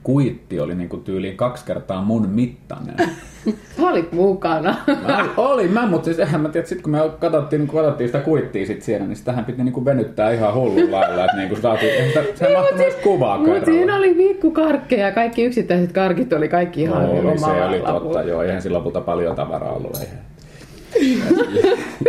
kuitti 0.03 0.59
oli 0.59 0.75
niin 0.75 0.89
kuin 0.89 1.03
tyyliin 1.03 1.37
kaksi 1.37 1.65
kertaa 1.65 2.01
mun 2.01 2.29
mittainen. 2.29 2.95
olit 3.89 4.11
mukana. 4.11 4.75
Mä 5.07 5.25
olin 5.37 5.71
mä, 5.71 5.87
mutta 5.87 6.05
siis 6.05 6.19
eihän 6.19 6.41
mä 6.41 6.49
tiedä, 6.49 6.67
sit 6.67 6.81
kun 6.81 6.91
me 6.91 6.99
katsottiin, 7.19 7.67
kun 7.67 7.79
katsottiin 7.79 8.07
sitä 8.07 8.19
kuittia 8.19 8.65
sit 8.65 8.81
siellä, 8.81 9.07
niin 9.07 9.15
sitähän 9.15 9.45
piti 9.45 9.63
niinku 9.63 9.85
venyttää 9.85 10.31
ihan 10.31 10.53
hullun 10.53 10.91
lailla, 10.91 11.25
että 11.25 11.37
niinku 11.37 11.55
saatiin, 11.55 11.91
eihän 11.91 12.07
sitä, 12.07 12.23
se 12.47 12.53
mahtui 12.53 12.77
myös 12.77 12.95
kuvaa 12.95 13.37
Mutta 13.37 13.65
siinä 13.65 13.95
oli 13.95 14.13
pikkukarkkeja 14.13 15.05
ja 15.05 15.11
kaikki 15.13 15.43
yksittäiset 15.43 15.91
karkit 15.91 16.33
oli 16.33 16.49
kaikki 16.49 16.81
ihan 16.81 17.03
No, 17.03 17.11
oli, 17.11 17.37
se 17.39 17.45
oli 17.45 17.81
lapulla. 17.81 17.99
totta, 17.99 18.21
joo, 18.21 18.43
eihän 18.43 18.61
sillä 18.61 18.77
lopulta 18.77 19.01
paljon 19.01 19.35
tavaraa 19.35 19.73
ollut. 19.73 19.95
Eihän. 20.01 20.34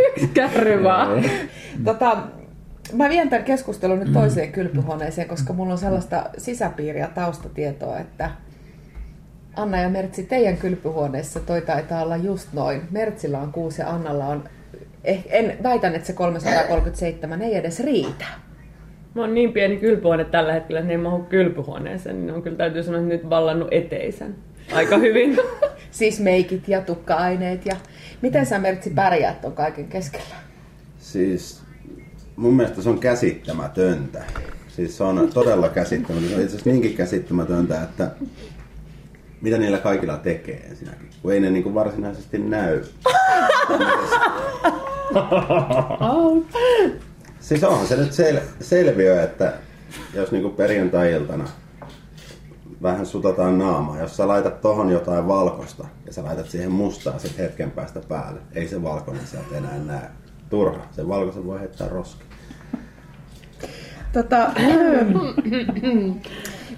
Yksi 0.09 0.28
kärry 0.35 0.85
vaan. 0.85 1.25
Tota, 1.85 2.16
mä 2.93 3.09
vien 3.09 3.28
tämän 3.28 3.45
keskustelun 3.45 3.99
nyt 3.99 4.12
toiseen 4.12 4.52
kylpyhuoneeseen, 4.52 5.28
koska 5.28 5.52
mulla 5.52 5.73
on 5.73 5.78
sellaista 5.78 6.31
sisäpiiriä 6.38 7.09
taustatietoa, 7.14 7.99
että 7.99 8.31
Anna 9.57 9.81
ja 9.81 9.88
Mertsi, 9.88 10.23
teidän 10.23 10.57
kylpyhuoneessa 10.57 11.40
toi 11.40 11.62
taitaa 11.62 12.02
olla 12.02 12.16
just 12.16 12.52
noin. 12.52 12.83
Mertsillä 12.90 13.38
on 13.38 13.52
kuusi 13.52 13.83
ja 13.83 13.90
Annalla 13.90 14.26
on, 14.26 14.45
eh, 15.05 15.25
en 15.28 15.57
väitän, 15.62 15.95
että 15.95 16.07
se 16.07 16.12
337 16.12 17.43
ei 17.43 17.55
edes 17.55 17.81
riitä. 17.81 18.25
Mä 19.14 19.23
oon 19.23 19.35
niin 19.35 19.52
pieni 19.52 19.76
kylpyhuone 19.76 20.25
tällä 20.25 20.52
hetkellä, 20.52 20.81
että 20.81 20.87
ne 20.88 20.95
ei 20.95 20.99
mahu 20.99 21.19
kylpyhuoneeseen, 21.19 22.26
niin 22.26 22.35
on 22.35 22.43
kyllä 22.43 22.57
täytyy 22.57 22.83
sanoa, 22.83 23.00
että 23.00 23.14
nyt 23.14 23.31
vallannut 23.31 23.69
eteisen. 23.71 24.35
Aika 24.73 24.99
hyvin. 24.99 25.39
Siis 25.91 26.21
meikit 26.21 26.69
ja 26.69 26.81
tukka-aineet 26.81 27.67
ja 27.67 27.77
miten 28.23 28.47
sä 28.47 28.59
Mertsi 28.59 28.91
pärjäät 28.91 29.41
ton 29.41 29.53
kaiken 29.53 29.89
keskellä? 29.89 30.35
Siis 30.99 31.63
mun 32.37 32.55
mielestä 32.55 32.83
se 32.83 32.89
on 32.89 32.99
käsittämätöntä. 32.99 34.25
Siis 34.69 34.97
se 34.97 35.05
on 35.05 35.31
todella 35.35 35.69
käsittämätöntä. 35.69 36.29
Se 36.29 36.37
on 36.37 36.43
itse 36.43 36.57
asiassa 36.57 36.71
niinkin 36.71 36.95
käsittämätöntä, 36.95 37.83
että 37.83 38.11
mitä 39.41 39.59
niillä 39.59 39.79
kaikilla 39.79 40.17
tekee 40.17 40.67
ensinnäkin, 40.71 41.09
kun 41.23 41.33
ei 41.33 41.41
ne 41.41 41.51
niin 41.51 41.63
kuin 41.63 41.75
varsinaisesti 41.75 42.39
näy. 42.39 42.83
Siis 47.41 47.65
onhan 47.65 47.87
se 47.87 47.97
nyt 47.97 48.11
sel- 48.11 48.43
selviö, 48.61 49.23
että 49.23 49.53
jos 50.15 50.33
niinku 50.33 50.51
perjantai-iltana 50.51 51.49
vähän 52.83 53.06
sutataan 53.06 53.59
naamaa, 53.59 54.00
jos 54.00 54.16
sä 54.16 54.28
laitat 54.28 54.61
tohon 54.61 54.90
jotain 54.90 55.28
valkosta 55.28 55.85
ja 56.06 56.12
sä 56.12 56.25
laitat 56.25 56.49
siihen 56.49 56.73
mustaa 56.73 57.18
sit 57.18 57.38
hetken 57.38 57.71
päästä 57.71 58.00
päälle, 58.09 58.40
ei 58.54 58.68
se 58.68 58.83
valkoinen 58.83 59.26
sieltä 59.26 59.56
enää 59.56 59.78
näe. 59.78 60.09
Turha. 60.50 60.87
Se 60.90 61.09
valkoisen 61.09 61.47
voi 61.47 61.61
heittää 61.61 61.88
roskiin. 61.88 62.30
Tota, 64.12 64.50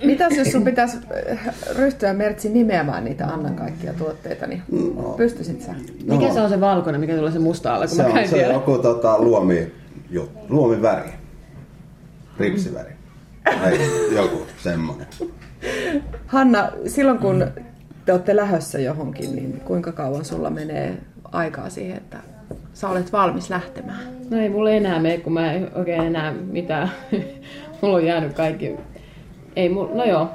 mitäs 0.04 0.36
jos 0.36 0.52
sun 0.52 0.64
pitäisi 0.64 0.96
äh, 1.30 1.54
ryhtyä 1.76 2.14
Mertsi 2.14 2.48
nimeämään 2.48 3.04
niitä 3.04 3.26
Annan 3.26 3.54
kaikkia 3.54 3.94
tuotteita, 3.94 4.46
niin 4.46 4.62
pystyisit 5.16 5.62
sä? 5.62 5.74
Mikä 6.04 6.32
se 6.32 6.40
on 6.40 6.48
se 6.48 6.60
valkoinen, 6.60 7.00
mikä 7.00 7.16
tulee 7.16 7.32
se 7.32 7.38
musta 7.38 7.74
alle, 7.74 7.86
kun 7.86 7.96
Se 7.96 8.02
mä 8.02 8.08
on, 8.08 8.14
käyn 8.14 8.28
se 8.28 8.46
on 8.46 8.54
joku 8.54 8.78
tota, 8.78 9.18
luomi, 9.18 9.72
juttu, 10.10 10.38
luomiväri. 10.48 11.10
Ripsiväri. 12.38 12.92
Tai 13.44 13.80
joku 14.14 14.46
semmonen. 14.62 15.06
Hanna, 16.26 16.70
silloin 16.86 17.18
kun 17.18 17.46
te 18.04 18.12
olette 18.12 18.36
lähössä 18.36 18.78
johonkin, 18.78 19.36
niin 19.36 19.60
kuinka 19.60 19.92
kauan 19.92 20.24
sulla 20.24 20.50
menee 20.50 20.98
aikaa 21.24 21.70
siihen, 21.70 21.96
että 21.96 22.18
sä 22.74 22.88
olet 22.88 23.12
valmis 23.12 23.50
lähtemään? 23.50 24.00
No 24.30 24.40
ei 24.40 24.48
mulla 24.48 24.70
enää 24.70 24.98
mene, 24.98 25.18
kun 25.18 25.32
mä 25.32 25.52
en 25.52 25.70
oikein 25.74 26.00
enää 26.00 26.32
mitään. 26.32 26.90
mulla 27.82 27.96
on 27.96 28.06
jäänyt 28.06 28.32
kaikki. 28.32 28.76
Ei 29.56 29.68
mulla, 29.68 29.94
no 29.94 30.04
joo. 30.04 30.28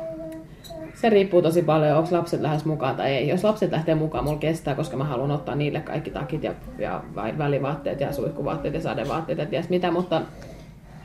Se 0.95 1.09
riippuu 1.09 1.41
tosi 1.41 1.61
paljon, 1.61 1.97
onko 1.97 2.09
lapset 2.11 2.41
lähes 2.41 2.65
mukaan 2.65 2.95
tai 2.95 3.11
ei. 3.11 3.27
Jos 3.27 3.43
lapset 3.43 3.71
lähtee 3.71 3.95
mukaan, 3.95 4.23
mulla 4.23 4.37
kestää, 4.37 4.75
koska 4.75 4.97
mä 4.97 5.03
haluan 5.03 5.31
ottaa 5.31 5.55
niille 5.55 5.79
kaikki 5.79 6.11
takit 6.11 6.43
ja, 6.43 6.53
ja 6.77 7.03
välivaatteet 7.37 7.99
ja 7.99 8.13
suihkuvaatteet 8.13 8.73
ja 8.73 8.81
sadevaatteet 8.81 9.37
ja 9.37 9.45
ties 9.45 9.69
mitä, 9.69 9.91
mutta 9.91 10.21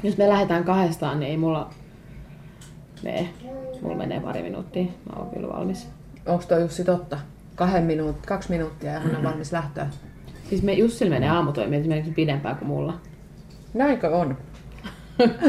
jos 0.02 0.16
me 0.16 0.28
lähdetään 0.28 0.64
kahdestaan, 0.64 1.20
niin 1.20 1.30
ei 1.30 1.36
mulla 1.36 1.70
mene. 3.02 3.28
Mulla 3.82 3.96
menee 3.96 4.20
pari 4.20 4.42
minuuttia. 4.42 4.82
Mä 4.84 5.16
oon 5.16 5.30
kyllä 5.30 5.48
valmis. 5.48 5.88
Onko 6.26 6.44
toi 6.48 6.60
Jussi 6.60 6.84
totta? 6.84 7.18
Kahden 7.54 7.84
minuut, 7.84 8.16
kaksi 8.26 8.50
minuuttia 8.50 8.92
ja 8.92 9.00
hän 9.00 9.16
on 9.16 9.22
valmis 9.22 9.52
lähtöä. 9.52 9.86
Siis 10.48 10.62
me 10.62 10.72
Jussilla 10.72 11.14
menee 11.14 11.28
aamutoimi 11.28 11.76
esimerkiksi 11.76 12.12
pidempään 12.12 12.56
kuin 12.56 12.68
mulla. 12.68 12.94
Näinkö 13.74 14.16
on? 14.16 14.36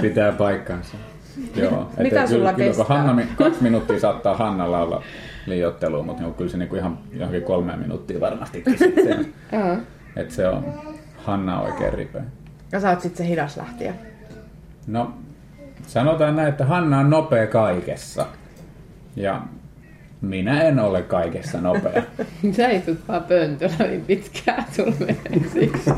Pitää 0.02 0.32
paikkansa. 0.32 0.98
Joo. 1.56 1.92
Mitä 1.98 2.22
ei- 2.22 2.28
sulla 2.28 2.54
kyllä, 2.54 2.68
kestää? 2.68 2.86
Hanna, 2.90 3.24
kaksi 3.36 3.64
minuuttia 3.64 4.00
saattaa 4.00 4.38
Hannalla 4.38 4.82
olla 4.82 5.04
liioittelua, 5.46 6.04
mutta 6.04 6.22
niinku, 6.22 6.38
kyllä 6.38 6.52
se 6.52 6.58
niinku 6.58 6.76
ihan 6.76 6.98
johonkin 7.14 7.44
kolme 7.44 7.76
minuuttia 7.76 8.20
varmastikin 8.20 8.78
sitten. 8.78 9.34
että 10.16 10.34
se 10.34 10.48
on 10.48 10.66
Hanna 11.18 11.62
oikein 11.62 11.94
ripeä. 11.94 12.24
Ja 12.72 12.80
sä 12.80 12.90
oot 12.90 13.02
sitten 13.02 13.18
se 13.26 13.30
hidas 13.32 13.58
lähtiä. 13.58 13.94
No, 14.88 15.14
sanotaan 15.88 16.36
näin, 16.36 16.50
että 16.50 16.66
Hanna 16.66 17.00
on 17.00 17.10
nopea 17.10 17.48
kaikessa. 17.48 18.26
Ja 19.16 19.42
minä 20.22 20.62
en 20.62 20.80
ole 20.80 21.02
kaikessa 21.02 21.62
nopea. 21.62 22.04
Sä 22.58 22.70
istut 22.70 22.98
vaan 23.08 23.24
pöntöllä 23.24 23.88
niin 23.88 24.06
pitkään, 24.06 24.66
sulla 24.72 24.96
menee 25.00 25.50
siksi. 25.54 25.92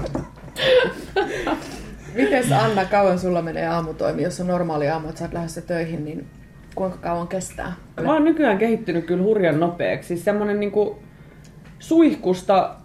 Anna, 2.61 2.85
kauan 2.85 3.19
sulla 3.19 3.41
menee 3.41 3.67
aamutoimi, 3.67 4.23
jos 4.23 4.39
on 4.39 4.47
normaali 4.47 4.89
aamu, 4.89 5.09
että 5.09 5.19
sä 5.19 5.25
oot 5.25 5.33
lähdössä 5.33 5.61
töihin, 5.61 6.05
niin 6.05 6.27
kuinka 6.75 6.97
kauan 6.97 7.27
kestää? 7.27 7.73
Mä 8.01 8.13
oon 8.13 8.23
nykyään 8.23 8.57
kehittynyt 8.57 9.05
kyllä 9.05 9.23
hurjan 9.23 9.59
nopeaksi. 9.59 10.07
Siis 10.07 10.25
semmonen 10.25 10.59
niinku 10.59 10.99
suihkusta 11.79 12.75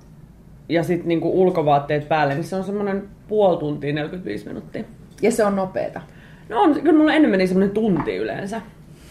ja 0.69 0.83
sitten 0.83 1.09
niinku 1.09 1.43
ulkovaatteet 1.43 2.09
päälle, 2.09 2.35
niin 2.35 2.45
se 2.45 2.57
on 2.57 2.65
semmonen 2.65 3.09
puoli 3.29 3.59
tuntia, 3.59 3.95
45 3.95 4.47
minuuttia. 4.47 4.85
Ja 5.23 5.33
se 5.33 5.45
on 5.45 5.57
nopeeta. 5.57 6.01
No 6.49 6.61
on, 6.61 6.75
kyllä 6.75 6.99
mulla 6.99 7.15
ennen 7.15 7.31
meni 7.31 7.47
semmonen 7.47 7.71
tunti 7.71 8.17
yleensä. 8.17 8.61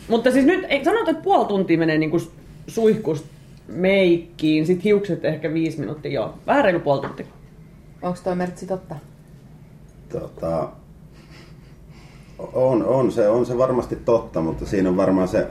Mutta 0.07 0.31
siis 0.31 0.45
nyt, 0.45 0.65
ei, 0.69 0.85
sanotaan, 0.85 1.09
että 1.09 1.23
puoli 1.23 1.45
tuntia 1.45 1.77
menee 1.77 1.97
niinku 1.97 2.21
suihkusta 2.67 3.27
meikkiin, 3.67 4.65
sit 4.65 4.83
hiukset 4.83 5.25
ehkä 5.25 5.53
viisi 5.53 5.79
minuuttia, 5.79 6.11
joo. 6.11 6.33
Vähän 6.47 6.63
reilu 6.63 6.79
puoli 6.79 7.01
tuntia. 7.01 7.25
Onko 8.01 8.19
toi 8.23 8.35
Mertsi 8.35 8.67
totta? 8.67 8.95
Tota, 10.11 10.69
on, 12.53 12.85
on, 12.85 13.11
se, 13.11 13.27
on 13.27 13.45
se 13.45 13.57
varmasti 13.57 13.95
totta, 13.95 14.41
mutta 14.41 14.65
siinä 14.65 14.89
on 14.89 14.97
varmaan 14.97 15.27
se, 15.27 15.47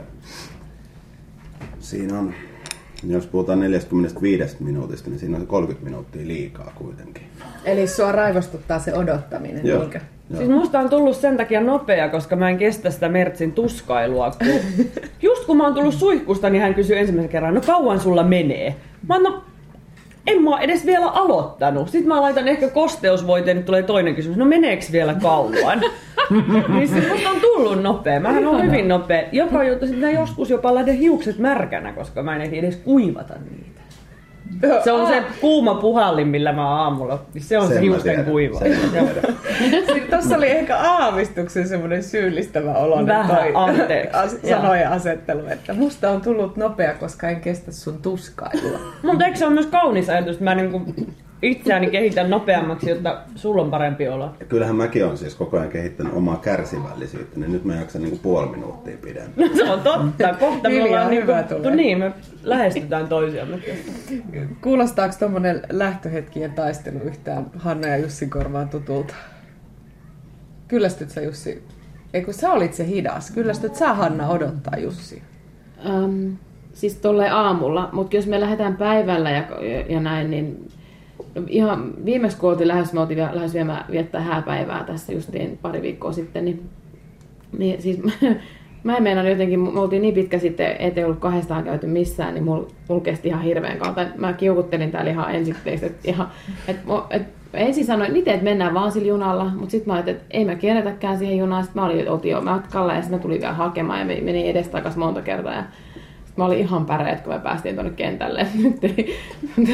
siinä 1.79 2.19
on, 2.19 2.33
jos 3.07 3.27
puhutaan 3.27 3.59
45 3.59 4.57
minuutista, 4.59 5.09
niin 5.09 5.19
siinä 5.19 5.35
on 5.35 5.41
se 5.41 5.47
30 5.47 5.89
minuuttia 5.89 6.27
liikaa 6.27 6.71
kuitenkin. 6.75 7.23
Eli 7.65 7.87
sua 7.87 8.11
raivostuttaa 8.11 8.79
se 8.79 8.93
odottaminen, 8.93 9.65
Joo. 9.65 9.79
niinkö? 9.79 9.99
Joo. 10.29 10.37
Siis 10.37 10.49
musta 10.49 10.79
on 10.79 10.89
tullut 10.89 11.17
sen 11.17 11.37
takia 11.37 11.61
nopea, 11.61 12.09
koska 12.09 12.35
mä 12.35 12.49
en 12.49 12.57
kestä 12.57 12.91
sitä 12.91 13.09
Mertsin 13.09 13.51
tuskailua. 13.51 14.31
Kun... 14.31 14.85
Just 15.21 15.45
kun 15.45 15.57
mä 15.57 15.63
oon 15.63 15.73
tullut 15.73 15.93
suihkusta, 15.93 16.49
niin 16.49 16.61
hän 16.61 16.73
kysyy 16.75 16.97
ensimmäisen 16.97 17.31
kerran, 17.31 17.53
no 17.53 17.61
kauan 17.61 17.99
sulla 17.99 18.23
menee? 18.23 18.75
Mä 19.07 19.15
oon, 19.15 19.23
no 19.23 19.43
en 20.27 20.43
mä 20.43 20.59
edes 20.59 20.85
vielä 20.85 21.09
aloittanut. 21.09 21.89
Sitten 21.89 22.07
mä 22.07 22.21
laitan 22.21 22.47
ehkä 22.47 22.69
kosteusvoiteen, 22.69 23.57
niin 23.57 23.65
tulee 23.65 23.83
toinen 23.83 24.15
kysymys. 24.15 24.37
No 24.37 24.45
meneeks 24.45 24.91
vielä 24.91 25.13
kauan? 25.13 25.81
niin 26.73 26.87
se 26.87 27.09
musta 27.09 27.29
on 27.29 27.41
tullut 27.41 27.83
nopea. 27.83 28.19
Mähän 28.19 28.47
on 28.47 28.63
hyvin 28.63 28.87
nopea. 28.87 29.23
Joka 29.31 29.63
juttu, 29.63 29.85
sitten 29.85 30.09
mä 30.09 30.19
joskus 30.19 30.49
jopa 30.49 30.75
lähden 30.75 30.95
hiukset 30.95 31.37
märkänä, 31.37 31.93
koska 31.93 32.23
mä 32.23 32.35
en 32.35 32.41
ehdi 32.41 32.57
edes 32.57 32.75
kuivata 32.75 33.33
niitä. 33.33 33.81
Se 34.83 34.91
on 34.91 35.07
se 35.07 35.23
kuuma 35.41 35.75
puhallin, 35.75 36.27
millä 36.27 36.53
mä 36.53 36.67
aamulla. 36.69 37.25
niin 37.33 37.43
Se 37.43 37.57
on 37.57 37.67
Sen 37.67 37.75
se 37.75 37.81
hiusten 37.81 38.25
kuiva. 38.25 38.59
Tuossa 40.09 40.35
oli 40.37 40.49
ehkä 40.49 40.77
aavistuksen 40.77 41.67
semmoinen 41.67 42.03
syyllistävä 42.03 42.73
olo. 42.73 43.07
Vähän, 43.07 43.55
anteeksi. 43.55 44.49
sanojen 44.49 44.89
asettelu, 44.89 45.47
että 45.47 45.73
musta 45.73 46.09
on 46.09 46.21
tullut 46.21 46.57
nopea, 46.57 46.93
koska 46.93 47.29
en 47.29 47.41
kestä 47.41 47.71
sun 47.71 48.01
tuskailua. 48.01 48.79
Mutta 49.03 49.25
eikö 49.25 49.37
se 49.37 49.45
ole 49.45 49.53
myös 49.53 49.65
kaunis 49.65 50.09
ajatus, 50.09 50.31
että 50.31 50.43
mä 50.43 50.55
niinku 50.55 50.81
itseäni 51.45 51.91
kehitän 51.91 52.29
nopeammaksi, 52.29 52.89
jotta 52.89 53.21
sulla 53.35 53.61
on 53.61 53.71
parempi 53.71 54.07
olo? 54.07 54.29
Ja 54.39 54.45
kyllähän 54.45 54.75
mäkin 54.75 55.05
olen 55.05 55.17
siis 55.17 55.35
koko 55.35 55.57
ajan 55.57 55.69
kehittänyt 55.69 56.13
omaa 56.13 56.37
kärsivällisyyttä, 56.37 57.39
niin 57.39 57.51
nyt 57.51 57.65
mä 57.65 57.75
jaksan 57.75 58.01
niin 58.01 58.19
puoli 58.19 58.47
minuuttia 58.47 58.97
pidempään. 59.01 59.57
Se 59.57 59.63
on 59.63 59.79
totta. 59.79 60.33
Kohta 60.39 60.69
me 60.69 60.83
ollaan 60.83 61.09
niinku, 61.09 61.31
hyvä 61.31 61.43
tulee. 61.43 61.75
niin, 61.75 61.99
me 61.99 62.11
lähestytään 62.43 63.07
toisiamme. 63.07 63.59
Kuulostaako 64.61 65.15
tuommoinen 65.19 65.61
lähtöhetkien 65.69 66.51
taistelu 66.51 66.99
yhtään 66.99 67.45
Hanna 67.57 67.87
ja 67.87 67.97
Jussin 67.97 68.29
korvaan 68.29 68.69
tutulta? 68.69 69.15
Kyllästyt 70.67 71.09
sä 71.09 71.21
Jussi? 71.21 71.63
Ei 72.13 72.23
kun 72.23 72.33
sä 72.33 72.51
olit 72.51 72.73
se 72.73 72.87
hidas. 72.87 73.31
Kyllästyt 73.31 73.75
sä 73.75 73.93
Hanna 73.93 74.29
odottaa 74.29 74.77
Jussi? 74.77 75.23
Um, 75.89 76.37
siis 76.73 76.95
tolle 76.95 77.29
aamulla, 77.29 77.89
mutta 77.91 78.15
jos 78.15 78.27
me 78.27 78.39
lähdetään 78.39 78.77
päivällä 78.77 79.29
ja, 79.29 79.43
ja 79.89 79.99
näin, 79.99 80.31
niin 80.31 80.67
no 80.67 80.84
ihan 81.47 81.93
viimeksi 82.05 82.37
kun 82.37 82.49
oltiin 82.49 82.67
lähes, 82.67 82.93
me 82.93 82.99
oltiin 82.99 83.17
vielä- 83.17 83.35
lähes 83.35 83.53
viemään, 83.53 83.85
viettää 83.91 84.21
hääpäivää 84.21 84.83
tässä 84.83 85.13
justiin 85.13 85.59
pari 85.61 85.81
viikkoa 85.81 86.11
sitten, 86.11 86.45
niin, 86.45 86.69
niin 87.57 87.81
siis 87.81 87.99
mä 88.83 88.97
en 88.97 89.03
meinannut 89.03 89.31
jotenkin, 89.31 89.59
me 89.59 89.79
oltiin 89.79 90.01
niin 90.01 90.13
pitkä 90.13 90.39
sitten, 90.39 90.75
ettei 90.79 91.03
ollut 91.03 91.19
kahdestaan 91.19 91.63
käyty 91.63 91.87
missään, 91.87 92.33
niin 92.33 92.43
mulla, 92.43 92.67
mulla 92.89 93.01
kesti 93.01 93.27
ihan 93.27 93.41
hirveän 93.41 93.77
kautta. 93.77 94.05
Mä 94.17 94.33
kiukuttelin 94.33 94.91
täällä 94.91 95.11
ihan 95.11 95.35
ensin, 95.35 95.55
että, 95.65 96.09
ihan, 96.09 96.27
että, 96.67 96.83
että 97.09 97.45
ensin 97.53 97.85
sanoin 97.85 98.15
itse, 98.15 98.31
että 98.31 98.43
mennään 98.43 98.73
vaan 98.73 98.91
sillä 98.91 99.07
junalla, 99.07 99.45
mutta 99.45 99.71
sitten 99.71 99.87
mä 99.87 99.93
ajattelin, 99.93 100.19
että 100.21 100.37
ei 100.37 100.45
mä 100.45 100.55
kierretäkään 100.55 101.17
siihen 101.17 101.37
junaan. 101.37 101.63
Sitten 101.63 101.81
mä 101.81 101.87
olin, 101.87 102.09
oltiin 102.09 102.31
jo 102.31 102.41
matkalla 102.41 102.93
ja 102.93 103.01
sitten 103.01 103.19
mä 103.19 103.21
tulin 103.21 103.41
vielä 103.41 103.53
hakemaan 103.53 103.99
ja 103.99 104.05
menin 104.05 104.45
edestakas 104.45 104.95
monta 104.95 105.21
kertaa. 105.21 105.53
Ja 105.53 105.63
sitten 106.01 106.33
mä 106.37 106.45
olin 106.45 106.59
ihan 106.59 106.85
päreet, 106.85 107.21
kun 107.21 107.33
me 107.33 107.39
päästiin 107.39 107.75
tuonne 107.75 107.93
kentälle. 107.95 108.47
Nyt 108.63 108.83
ei, 108.83 109.19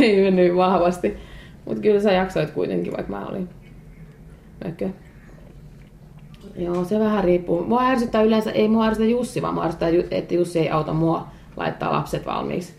ei 0.01 0.21
mennyt 0.21 0.55
vahvasti. 0.55 1.17
Mutta 1.65 1.81
kyllä 1.81 1.99
sä 1.99 2.11
jaksoit 2.11 2.51
kuitenkin, 2.51 2.93
vaikka 2.93 3.13
mä 3.13 3.25
olin 3.25 3.49
mökö. 4.65 4.89
Joo, 6.55 6.83
se 6.83 6.99
vähän 6.99 7.23
riippuu. 7.23 7.63
Mua 7.63 7.83
ärsyttää 7.83 8.21
yleensä, 8.21 8.51
ei 8.51 8.67
mua 8.67 8.85
ärsytä 8.85 9.09
Jussi, 9.09 9.41
vaan 9.41 9.53
mua 9.53 9.63
ärsyttää, 9.63 9.89
että 10.11 10.33
Jussi 10.33 10.59
ei 10.59 10.69
auta 10.69 10.93
mua 10.93 11.27
laittaa 11.57 11.91
lapset 11.93 12.25
valmiiksi. 12.25 12.73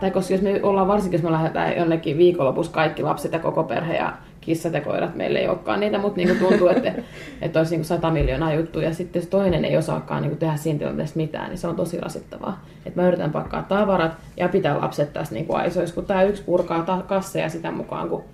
Tai 0.00 0.10
koska 0.10 0.34
jos 0.34 0.42
me 0.42 0.60
ollaan, 0.62 0.88
varsinkin 0.88 1.18
jos 1.18 1.24
me 1.24 1.32
lähdetään 1.32 1.76
jonnekin 1.76 2.18
viikonlopussa 2.18 2.72
kaikki 2.72 3.02
lapset 3.02 3.32
ja 3.32 3.38
koko 3.38 3.64
perhe 3.64 3.96
ja 3.96 4.12
kissat 4.48 4.72
ja 4.72 4.80
koirat, 4.80 5.14
meillä 5.14 5.38
ei 5.38 5.48
olekaan 5.48 5.80
niitä, 5.80 5.98
mutta 5.98 6.16
niin 6.16 6.38
tuntuu, 6.38 6.68
että, 6.68 6.92
että 7.42 7.58
olisi 7.58 7.76
niin 7.76 7.84
sata 7.84 8.10
miljoonaa 8.10 8.54
juttuja. 8.54 8.88
Ja 8.88 8.94
sitten 8.94 9.20
jos 9.20 9.28
toinen 9.28 9.64
ei 9.64 9.76
osaakaan 9.76 10.22
niin 10.22 10.36
tehdä 10.36 10.56
siinä 10.56 10.78
tilanteessa 10.78 11.16
mitään, 11.16 11.48
niin 11.48 11.58
se 11.58 11.68
on 11.68 11.76
tosi 11.76 12.00
rasittavaa. 12.00 12.64
Että 12.86 13.00
mä 13.00 13.08
yritän 13.08 13.32
pakkaa 13.32 13.62
tavarat 13.62 14.12
ja 14.36 14.48
pitää 14.48 14.80
lapset 14.80 15.12
tässä 15.12 15.34
niin 15.34 15.46
aisoissa, 15.48 15.94
kun 15.94 16.04
tämä 16.04 16.22
yksi 16.22 16.42
purkaa 16.42 17.04
kasseja 17.08 17.48
sitä 17.48 17.70
mukaan, 17.70 18.08
kun, 18.08 18.24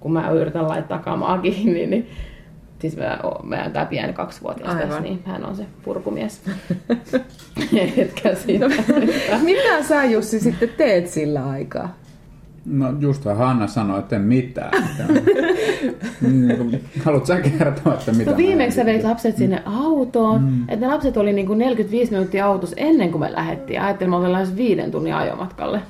kun 0.00 0.12
mä 0.12 0.30
yritän 0.30 0.68
laittaa 0.68 0.98
kamaa 0.98 1.38
kiinni, 1.38 1.86
niin 1.86 2.10
siis 2.78 2.96
mä, 2.96 3.18
meidän 3.42 3.72
tämä 3.72 3.86
pieni 3.86 4.12
kaksivuotias 4.12 4.74
tässä, 4.74 5.00
niin 5.00 5.22
hän 5.24 5.44
on 5.44 5.56
se 5.56 5.66
purkumies. 5.84 6.42
Etkä 7.96 8.34
siitä. 8.34 8.66
Mitä 9.42 9.82
sä 9.82 10.04
Jussi 10.04 10.40
sitten 10.40 10.68
teet 10.68 11.08
sillä 11.08 11.48
aikaa? 11.50 12.01
No 12.64 12.94
just 13.00 13.24
Hanna 13.24 13.66
sanoi, 13.66 13.98
että 13.98 14.16
en 14.16 14.22
mitään. 14.22 14.70
Haluatko 17.04 17.26
sä 17.26 17.40
kertoa, 17.40 17.94
että 17.94 18.12
mitä? 18.12 18.30
No 18.30 18.36
viimeksi 18.36 18.76
sä 18.76 18.84
veit 18.84 19.04
lapset 19.04 19.36
sinne 19.36 19.62
autoon. 19.64 20.42
Mm. 20.42 20.62
Että 20.68 20.86
ne 20.86 20.92
lapset 20.92 21.16
oli 21.16 21.32
niin 21.32 21.46
kuin 21.46 21.58
45 21.58 22.12
minuuttia 22.12 22.46
autossa 22.46 22.76
ennen 22.78 23.10
kuin 23.10 23.20
me 23.20 23.32
lähdettiin. 23.32 23.80
Ajattelin, 23.80 24.08
että 24.14 24.20
me 24.20 24.26
ollaan 24.26 24.56
viiden 24.56 24.90
tunnin 24.90 25.14
ajomatkalle. 25.14 25.80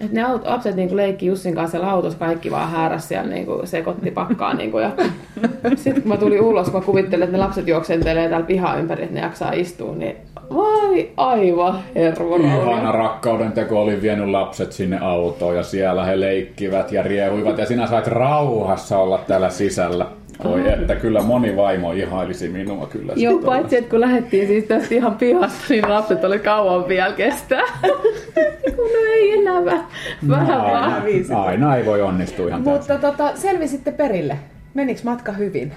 Et 0.00 0.12
ne 0.12 0.22
lapset 0.44 0.76
niinku 0.76 0.96
leikki 0.96 1.26
Jussin 1.26 1.54
kanssa 1.54 1.70
siellä 1.70 1.90
autossa, 1.90 2.18
kaikki 2.18 2.50
vaan 2.50 2.70
hääräs 2.70 3.08
siellä 3.08 3.30
niinku 3.30 3.60
sekoitti 3.64 4.10
pakkaa. 4.10 4.54
Niinku, 4.54 4.78
ja 4.78 4.90
sitten 5.76 6.02
kun 6.02 6.08
mä 6.12 6.16
tulin 6.16 6.40
ulos, 6.40 6.70
kun 6.70 6.80
mä 6.80 6.86
kuvittelin, 6.86 7.22
että 7.24 7.36
ne 7.36 7.44
lapset 7.44 7.68
juoksentelee 7.68 8.28
täällä 8.28 8.46
pihaa 8.46 8.76
ympäri, 8.76 9.02
että 9.02 9.14
ne 9.14 9.20
jaksaa 9.20 9.52
istua, 9.52 9.94
niin 9.94 10.16
vai 10.54 11.08
aivan 11.16 11.78
hervorauni. 11.94 12.70
Ihana 12.70 12.92
rakkauden 12.92 13.52
teko 13.52 13.82
oli 13.82 14.02
vienyt 14.02 14.28
lapset 14.28 14.72
sinne 14.72 14.98
autoon 14.98 15.56
ja 15.56 15.62
siellä 15.62 16.04
he 16.04 16.20
leikkivät 16.20 16.92
ja 16.92 17.02
riehuivat 17.02 17.58
ja 17.58 17.66
sinä 17.66 17.86
sait 17.86 18.06
rauhassa 18.06 18.98
olla 18.98 19.18
täällä 19.18 19.50
sisällä. 19.50 20.06
Voi 20.44 20.72
että 20.72 20.96
kyllä 20.96 21.22
moni 21.22 21.56
vaimo 21.56 21.92
ihailisi 21.92 22.48
minua 22.48 22.86
kyllä. 22.86 23.12
Joo, 23.16 23.38
paitsi 23.38 23.76
että 23.76 23.90
kun 23.90 24.00
lähdettiin 24.00 24.46
siis 24.46 24.64
tästä 24.64 24.94
ihan 24.94 25.14
pihasta, 25.14 25.64
niin 25.68 25.88
lapset 25.88 26.24
oli 26.24 26.38
kauan 26.38 26.88
vielä 26.88 27.12
kestää. 27.12 27.62
kun 28.76 28.84
no 28.84 29.12
ei 29.12 29.32
enää 29.32 29.64
vähän, 29.64 29.86
vähän, 30.28 30.58
no, 30.58 30.64
vähän 30.64 31.02
Aina 31.44 31.76
ei 31.76 31.86
voi 31.86 32.02
onnistua 32.02 32.48
ihan 32.48 32.62
Mutta 32.62 32.98
tota, 32.98 33.36
selvisitte 33.36 33.92
perille. 33.92 34.38
Menikö 34.74 35.00
matka 35.04 35.32
hyvin? 35.32 35.72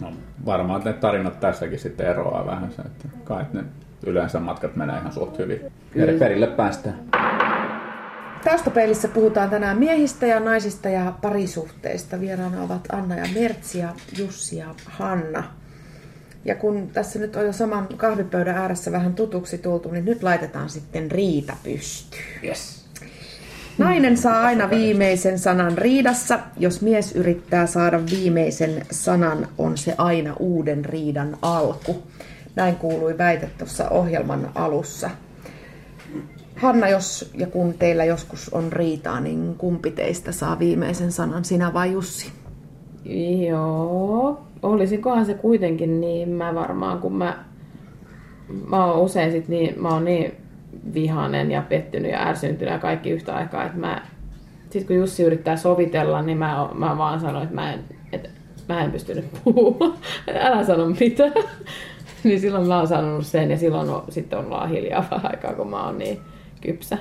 No 0.00 0.12
varmaan 0.46 0.82
ne 0.84 0.92
tarinat 0.92 1.40
tässäkin 1.40 1.78
sitten 1.78 2.06
eroaa 2.06 2.46
vähän. 2.46 2.70
Se, 2.70 2.82
että 2.82 3.08
kai 3.24 3.44
ne 3.52 3.64
yleensä 4.06 4.40
matkat 4.40 4.76
menee 4.76 4.98
ihan 4.98 5.12
suht 5.12 5.38
hyvin. 5.38 5.60
Eri 5.94 6.18
perille 6.18 6.46
päästään. 6.46 6.98
Taustapeilissä 8.44 9.08
puhutaan 9.08 9.50
tänään 9.50 9.78
miehistä 9.78 10.26
ja 10.26 10.40
naisista 10.40 10.88
ja 10.88 11.12
parisuhteista. 11.22 12.20
Vieraana 12.20 12.62
ovat 12.62 12.80
Anna 12.92 13.16
ja 13.16 13.24
Mertsi 13.34 13.78
ja 13.78 13.94
Jussi 14.18 14.56
ja 14.56 14.74
Hanna. 14.84 15.44
Ja 16.44 16.54
kun 16.54 16.88
tässä 16.92 17.18
nyt 17.18 17.36
on 17.36 17.46
jo 17.46 17.52
saman 17.52 17.88
kahvipöydän 17.96 18.58
ääressä 18.58 18.92
vähän 18.92 19.14
tutuksi 19.14 19.58
tultu, 19.58 19.90
niin 19.90 20.04
nyt 20.04 20.22
laitetaan 20.22 20.70
sitten 20.70 21.10
riita 21.10 21.56
pystyyn. 21.62 22.22
Yes. 22.44 22.84
Nainen 23.78 24.16
saa 24.16 24.42
aina 24.42 24.70
viimeisen 24.70 25.38
sanan 25.38 25.78
riidassa. 25.78 26.38
Jos 26.56 26.80
mies 26.80 27.12
yrittää 27.12 27.66
saada 27.66 28.00
viimeisen 28.10 28.86
sanan, 28.90 29.48
on 29.58 29.78
se 29.78 29.94
aina 29.98 30.34
uuden 30.38 30.84
riidan 30.84 31.38
alku. 31.42 32.02
Näin 32.56 32.76
kuului 32.76 33.18
väite 33.18 33.50
tuossa 33.58 33.88
ohjelman 33.88 34.50
alussa. 34.54 35.10
Hanna, 36.56 36.88
jos 36.88 37.30
ja 37.34 37.46
kun 37.46 37.74
teillä 37.78 38.04
joskus 38.04 38.48
on 38.54 38.72
riitaa, 38.72 39.20
niin 39.20 39.54
kumpi 39.58 39.90
teistä 39.90 40.32
saa 40.32 40.58
viimeisen 40.58 41.12
sanan, 41.12 41.44
sinä 41.44 41.72
vai 41.72 41.92
Jussi? 41.92 42.32
Joo, 43.48 44.40
olisikohan 44.62 45.26
se 45.26 45.34
kuitenkin 45.34 46.00
niin, 46.00 46.28
mä 46.28 46.54
varmaan, 46.54 46.98
kun 46.98 47.16
mä, 47.16 47.44
mä 48.68 48.84
oon 48.84 49.00
usein 49.00 49.32
sit 49.32 49.48
niin, 49.48 49.82
mä 49.82 49.88
oon 49.88 50.04
niin 50.04 50.34
vihanen 50.94 51.50
ja 51.50 51.62
pettynyt 51.62 52.12
ja 52.12 52.28
ärsyntynyt 52.28 52.72
ja 52.72 52.78
kaikki 52.78 53.10
yhtä 53.10 53.34
aikaa, 53.34 53.64
että 53.64 53.78
mä, 53.78 54.02
sit 54.70 54.86
kun 54.86 54.96
Jussi 54.96 55.22
yrittää 55.22 55.56
sovitella, 55.56 56.22
niin 56.22 56.38
mä, 56.38 56.68
mä 56.74 56.98
vaan 56.98 57.20
sanoin, 57.20 57.44
että 57.44 57.54
mä 57.54 57.72
en, 57.72 57.80
että 58.12 58.28
mä 58.68 58.84
en 58.84 58.92
pystynyt 58.92 59.24
puhumaan, 59.44 59.94
älä 60.40 60.64
sano 60.64 60.86
mitään. 61.00 61.32
niin 62.24 62.40
silloin 62.40 62.68
mä 62.68 62.78
oon 62.78 62.88
sanonut 62.88 63.26
sen 63.26 63.50
ja 63.50 63.58
silloin 63.58 63.88
on, 63.88 64.04
sitten 64.08 64.38
ollaan 64.38 64.68
hiljaa 64.68 65.06
vähän 65.10 65.30
aikaa, 65.30 65.54
kun 65.54 65.70
mä 65.70 65.86
oon 65.86 65.98
niin 65.98 66.20
kypsä. 66.62 66.98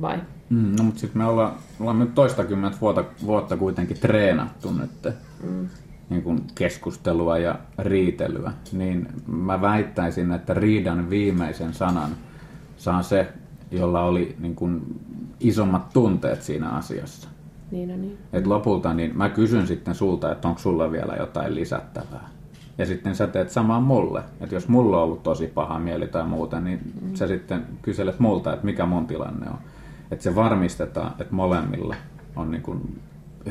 Vai? 0.00 0.18
Mm, 0.50 0.76
no 0.78 0.84
mutta 0.84 1.00
sitten 1.00 1.22
me 1.22 1.28
ollaan, 1.28 1.52
ollaan 1.80 1.98
nyt 1.98 2.14
toistakymmentä 2.14 2.76
vuotta, 2.80 3.04
vuotta 3.26 3.56
kuitenkin 3.56 3.98
treenattu 3.98 4.72
nyt 4.72 5.14
mm. 5.42 5.68
niin 6.10 6.22
kuin 6.22 6.42
keskustelua 6.54 7.38
ja 7.38 7.58
riitelyä, 7.78 8.52
niin 8.72 9.08
mä 9.26 9.60
väittäisin, 9.60 10.32
että 10.32 10.54
riidan 10.54 11.10
viimeisen 11.10 11.74
sanan 11.74 12.10
saa 12.76 13.02
se, 13.02 13.32
jolla 13.70 14.02
oli 14.02 14.36
niin 14.38 14.54
kuin 14.54 14.82
isommat 15.40 15.88
tunteet 15.92 16.42
siinä 16.42 16.68
asiassa. 16.68 17.28
Niin, 17.70 17.88
no 17.88 17.96
niin. 17.96 18.18
Et 18.32 18.46
lopulta 18.46 18.94
niin 18.94 19.18
mä 19.18 19.28
kysyn 19.28 19.66
sitten 19.66 19.94
sulta, 19.94 20.32
että 20.32 20.48
onko 20.48 20.60
sulla 20.60 20.92
vielä 20.92 21.14
jotain 21.18 21.54
lisättävää. 21.54 22.28
Ja 22.82 22.86
sitten 22.86 23.14
sä 23.14 23.26
teet 23.26 23.50
samaan 23.50 23.82
mulle. 23.82 24.22
Että 24.40 24.54
jos 24.54 24.68
mulla 24.68 24.96
on 24.96 25.02
ollut 25.02 25.22
tosi 25.22 25.46
paha 25.46 25.78
mieli 25.78 26.06
tai 26.06 26.24
muuta, 26.24 26.60
niin 26.60 26.80
mm. 27.02 27.14
sä 27.14 27.26
sitten 27.26 27.62
kyselet 27.82 28.20
multa, 28.20 28.52
että 28.52 28.66
mikä 28.66 28.86
mun 28.86 29.06
tilanne 29.06 29.46
on. 29.50 29.58
Että 30.10 30.22
se 30.22 30.34
varmistetaan, 30.34 31.12
että 31.20 31.34
molemmilla 31.34 31.94
on 32.36 32.50
niin 32.50 32.62
kuin 32.62 33.00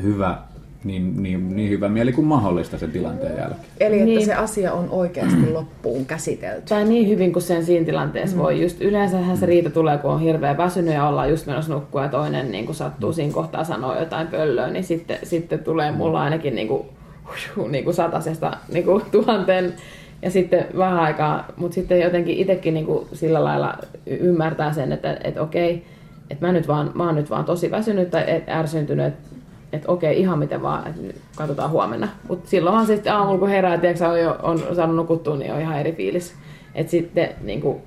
hyvä, 0.02 0.38
niin, 0.84 1.22
niin, 1.22 1.56
niin 1.56 1.70
hyvä 1.70 1.88
mieli 1.88 2.12
kuin 2.12 2.26
mahdollista 2.26 2.78
sen 2.78 2.90
tilanteen 2.90 3.36
jälkeen. 3.36 3.64
Eli 3.80 3.94
että 3.94 4.04
niin. 4.04 4.26
se 4.26 4.34
asia 4.34 4.72
on 4.72 4.90
oikeasti 4.90 5.50
loppuun 5.52 6.06
käsitelty. 6.06 6.62
Tai 6.68 6.84
niin 6.84 7.08
hyvin 7.08 7.32
kuin 7.32 7.42
sen 7.42 7.64
siinä 7.64 7.86
tilanteessa 7.86 8.36
mm. 8.36 8.42
voi. 8.42 8.62
Just 8.62 8.80
yleensähän 8.80 9.36
se 9.36 9.46
riita 9.46 9.70
tulee, 9.70 9.98
kun 9.98 10.10
on 10.10 10.20
hirveän 10.20 10.56
väsynyt 10.56 10.94
ja 10.94 11.08
ollaan 11.08 11.30
just 11.30 11.46
menossa 11.46 11.74
nukkua 11.74 12.02
ja 12.02 12.08
toinen 12.08 12.50
niin 12.50 12.66
kuin 12.66 12.76
sattuu 12.76 13.10
mm. 13.10 13.14
siinä 13.14 13.32
kohtaa 13.32 13.64
sanoa 13.64 13.98
jotain 13.98 14.26
pöllöä, 14.26 14.70
niin 14.70 14.84
sitten, 14.84 15.18
sitten 15.22 15.58
tulee 15.58 15.92
mulla 15.92 16.22
ainakin 16.22 16.54
niin 16.54 16.68
kuin 16.68 16.86
niin 17.68 17.84
kuin 17.84 17.94
satasesta 17.94 18.52
niin 18.72 18.84
kuin 18.84 19.04
tuhanteen 19.10 19.74
ja 20.22 20.30
sitten 20.30 20.66
vähän 20.76 20.98
aikaa, 20.98 21.44
mutta 21.56 21.74
sitten 21.74 22.00
jotenkin 22.00 22.36
itsekin 22.36 22.74
niin 22.74 22.86
kuin 22.86 23.08
sillä 23.12 23.44
lailla 23.44 23.78
ymmärtää 24.06 24.72
sen, 24.72 24.92
että, 24.92 25.16
että 25.24 25.42
okei, 25.42 25.86
että 26.30 26.46
mä, 26.46 26.52
nyt 26.52 26.68
vaan, 26.68 26.90
mä 26.94 27.06
oon 27.06 27.14
nyt 27.14 27.30
vaan 27.30 27.44
tosi 27.44 27.70
väsynyt 27.70 28.10
tai 28.10 28.42
ärsyntynyt, 28.48 29.06
että, 29.06 29.28
että 29.72 29.92
okei, 29.92 30.20
ihan 30.20 30.38
miten 30.38 30.62
vaan, 30.62 30.86
että 30.86 31.20
katsotaan 31.36 31.70
huomenna. 31.70 32.08
Mutta 32.28 32.50
silloin 32.50 32.74
vaan 32.74 32.86
sitten 32.86 33.12
aamulla 33.12 33.38
kun 33.38 33.48
herää, 33.48 33.74
että 33.74 34.08
on, 34.08 34.20
jo, 34.20 34.38
on 34.42 34.76
saanut 34.76 34.96
nukuttua, 34.96 35.36
niin 35.36 35.52
on 35.52 35.60
ihan 35.60 35.78
eri 35.78 35.92
fiilis. 35.92 36.34
Että 36.74 36.90
sitten 36.90 37.28
niin 37.40 37.60
kuin, 37.60 37.82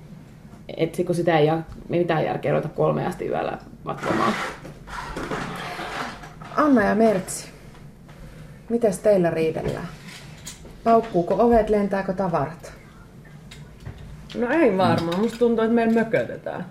että 0.77 1.03
kun 1.03 1.15
sitä 1.15 1.38
ei 1.38 1.51
mitään 1.89 2.25
järkeä 2.25 2.51
ruveta 2.51 2.69
kolme 2.69 3.05
asti 3.05 3.27
yöllä 3.27 3.58
vatvomaan. 3.86 4.34
Anna 6.58 6.84
ja 6.84 6.95
Mertsi. 6.95 7.55
Mites 8.69 8.99
teillä 8.99 9.30
riidellään? 9.30 9.88
Paukkuuko 10.84 11.36
ovet, 11.38 11.69
lentääkö 11.69 12.13
tavarat? 12.13 12.73
No 14.38 14.49
ei 14.49 14.78
varmaan. 14.78 15.19
Musta 15.19 15.39
tuntuu, 15.39 15.63
että 15.63 15.75
meillä 15.75 15.93
mökötetään. 15.93 16.65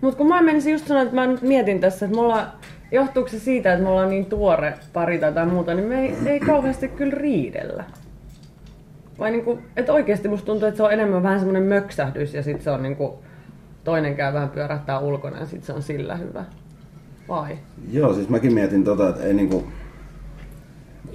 Mutta 0.00 0.16
kun 0.16 0.28
mä 0.28 0.42
menisin 0.42 0.72
just 0.72 0.86
sanoa, 0.86 1.02
että 1.02 1.14
mä 1.14 1.26
nyt 1.26 1.42
mietin 1.42 1.80
tässä, 1.80 2.06
että 2.06 2.16
me 2.16 2.22
ollaan, 2.22 2.52
johtuuko 2.92 3.28
se 3.28 3.38
siitä, 3.38 3.72
että 3.72 3.82
me 3.82 3.90
ollaan 3.90 4.10
niin 4.10 4.26
tuore 4.26 4.74
pari 4.92 5.18
tai 5.18 5.46
muuta, 5.46 5.74
niin 5.74 5.88
me 5.88 6.00
ei, 6.00 6.16
ei 6.26 6.40
kauheasti 6.40 6.88
kyllä 6.88 7.14
riidellä. 7.14 7.84
Vai 9.18 9.30
niinku, 9.30 9.58
että 9.76 9.92
oikeasti 9.92 10.28
musta 10.28 10.46
tuntuu, 10.46 10.68
että 10.68 10.76
se 10.76 10.82
on 10.82 10.92
enemmän 10.92 11.22
vähän 11.22 11.38
semmoinen 11.38 11.62
möksähdys 11.62 12.34
ja 12.34 12.42
sitten 12.42 12.64
se 12.64 12.70
on 12.70 12.82
niinku, 12.82 13.18
toinen 13.84 14.16
käy 14.16 14.32
vähän 14.32 14.48
pyörähtää 14.48 14.98
ulkona 14.98 15.38
ja 15.38 15.46
sitten 15.46 15.66
se 15.66 15.72
on 15.72 15.82
sillä 15.82 16.16
hyvä. 16.16 16.44
Vai? 17.28 17.58
Joo, 17.92 18.14
siis 18.14 18.28
mäkin 18.28 18.54
mietin 18.54 18.84
tota, 18.84 19.08
että 19.08 19.22
ei 19.22 19.34
niinku, 19.34 19.64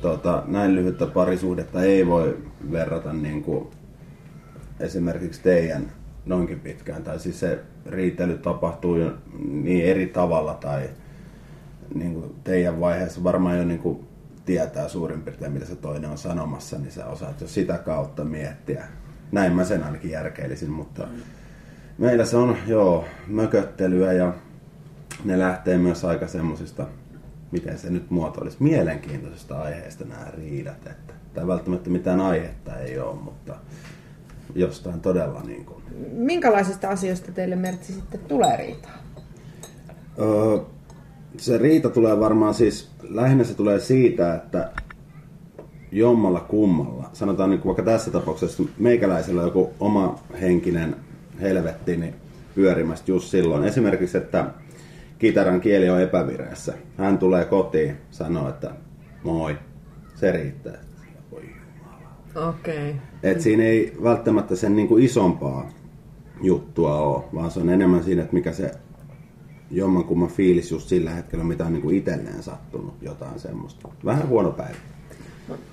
tota, 0.02 0.44
näin 0.48 0.76
lyhyttä 0.76 1.06
parisuhdetta 1.06 1.84
ei 1.84 2.08
voi 2.08 2.38
verrata 2.72 3.14
niin 3.14 3.44
kuin 3.44 3.68
esimerkiksi 4.80 5.42
teidän 5.42 5.92
noinkin 6.26 6.60
pitkään, 6.60 7.04
tai 7.04 7.20
siis 7.20 7.40
se 7.40 7.60
riitely 7.86 8.38
tapahtuu 8.38 8.96
jo 8.96 9.14
niin 9.50 9.86
eri 9.86 10.08
tavalla, 10.08 10.54
tai 10.54 10.90
niin 11.94 12.14
kuin 12.14 12.36
teidän 12.44 12.80
vaiheessa 12.80 13.24
varmaan 13.24 13.58
jo 13.58 13.66
niin 13.66 13.80
kuin 13.80 14.08
tietää 14.46 14.88
suurin 14.88 15.22
piirtein, 15.22 15.52
mitä 15.52 15.66
se 15.66 15.76
toinen 15.76 16.10
on 16.10 16.18
sanomassa, 16.18 16.78
niin 16.78 16.92
sä 16.92 17.06
osaat 17.06 17.42
jo 17.42 17.48
sitä 17.48 17.78
kautta 17.78 18.24
miettiä. 18.24 18.86
Näin 19.32 19.54
mä 19.54 19.64
sen 19.64 19.84
ainakin 19.84 20.12
järkeilisin, 20.12 20.70
mutta 20.70 21.08
meillä 21.98 22.26
se 22.26 22.38
on 22.38 22.58
joo 22.68 23.06
mököttelyä 23.28 24.14
ja 24.14 24.34
ne 25.26 25.40
lähtee 25.40 25.78
myös 25.78 26.06
aika 26.06 26.28
semmosista, 26.28 26.88
miten 27.52 27.78
se 27.78 27.90
nyt 27.90 28.12
muotoilisi, 28.12 28.58
mielenkiintoisista 28.60 29.62
aiheista 29.62 30.06
nämä 30.06 30.32
riidat. 30.38 30.88
Että, 30.88 31.14
tai 31.34 31.48
välttämättä 31.48 31.90
mitään 31.90 32.22
aihetta 32.22 32.78
ei 32.78 33.00
ole, 33.00 33.16
mutta 33.16 33.56
jostain 34.56 35.00
todella 35.00 35.42
niin 35.44 35.66
kuin... 35.66 35.84
Minkälaisista 36.12 36.90
asioista 36.90 37.32
teille 37.32 37.56
Mertsi 37.56 37.94
sitten 37.94 38.20
tulee 38.20 38.58
riitaa? 38.58 38.98
Öö, 40.20 40.60
se 41.38 41.58
riita 41.58 41.90
tulee 41.90 42.20
varmaan 42.20 42.54
siis, 42.54 42.90
lähinnä 43.10 43.44
se 43.44 43.54
tulee 43.54 43.80
siitä, 43.80 44.36
että 44.36 44.72
jommalla 45.92 46.40
kummalla, 46.40 47.10
sanotaan 47.14 47.50
niin 47.50 47.60
kuin 47.60 47.70
vaikka 47.70 47.92
tässä 47.92 48.12
tapauksessa 48.12 48.64
meikäläisellä 48.78 49.42
joku 49.42 49.70
oma 49.80 50.20
henkinen 50.42 50.96
helvetti 51.42 51.98
niin 51.98 52.16
pyörimästä 52.56 53.12
just 53.12 53.28
silloin. 53.28 53.64
Esimerkiksi, 53.64 54.18
että 54.18 54.46
kitaran 55.22 55.62
kieli 55.62 55.90
on 55.90 56.02
epävireessä. 56.02 56.74
Hän 56.98 57.18
tulee 57.18 57.46
kotiin, 57.46 57.98
sanoo, 58.12 58.50
että 58.50 58.72
moi, 59.24 59.58
se 60.16 60.32
riittää. 60.32 60.78
Voi 61.32 61.42
jumala. 61.42 62.50
Okei. 62.50 62.90
Okay. 62.90 63.02
Et 63.24 63.42
siinä 63.42 63.64
ei 63.64 63.98
välttämättä 64.04 64.56
sen 64.56 64.76
niin 64.76 64.88
kuin 64.88 65.04
isompaa 65.04 65.70
juttua 66.42 66.98
ole, 66.98 67.24
vaan 67.34 67.52
se 67.52 67.60
on 67.60 67.70
enemmän 67.70 68.04
siinä, 68.04 68.22
että 68.22 68.34
mikä 68.34 68.52
se 68.52 68.72
jommankumman 69.72 70.30
fiilis 70.30 70.72
just 70.72 70.88
sillä 70.88 71.12
hetkellä, 71.12 71.44
mitä 71.44 71.66
on 71.66 71.74
niin 71.74 71.82
kuin 71.82 71.98
itselleen 71.98 72.44
sattunut, 72.44 72.94
jotain 73.02 73.40
semmoista. 73.40 73.90
Vähän 74.06 74.28
huono 74.28 74.52
päivä. 74.52 74.76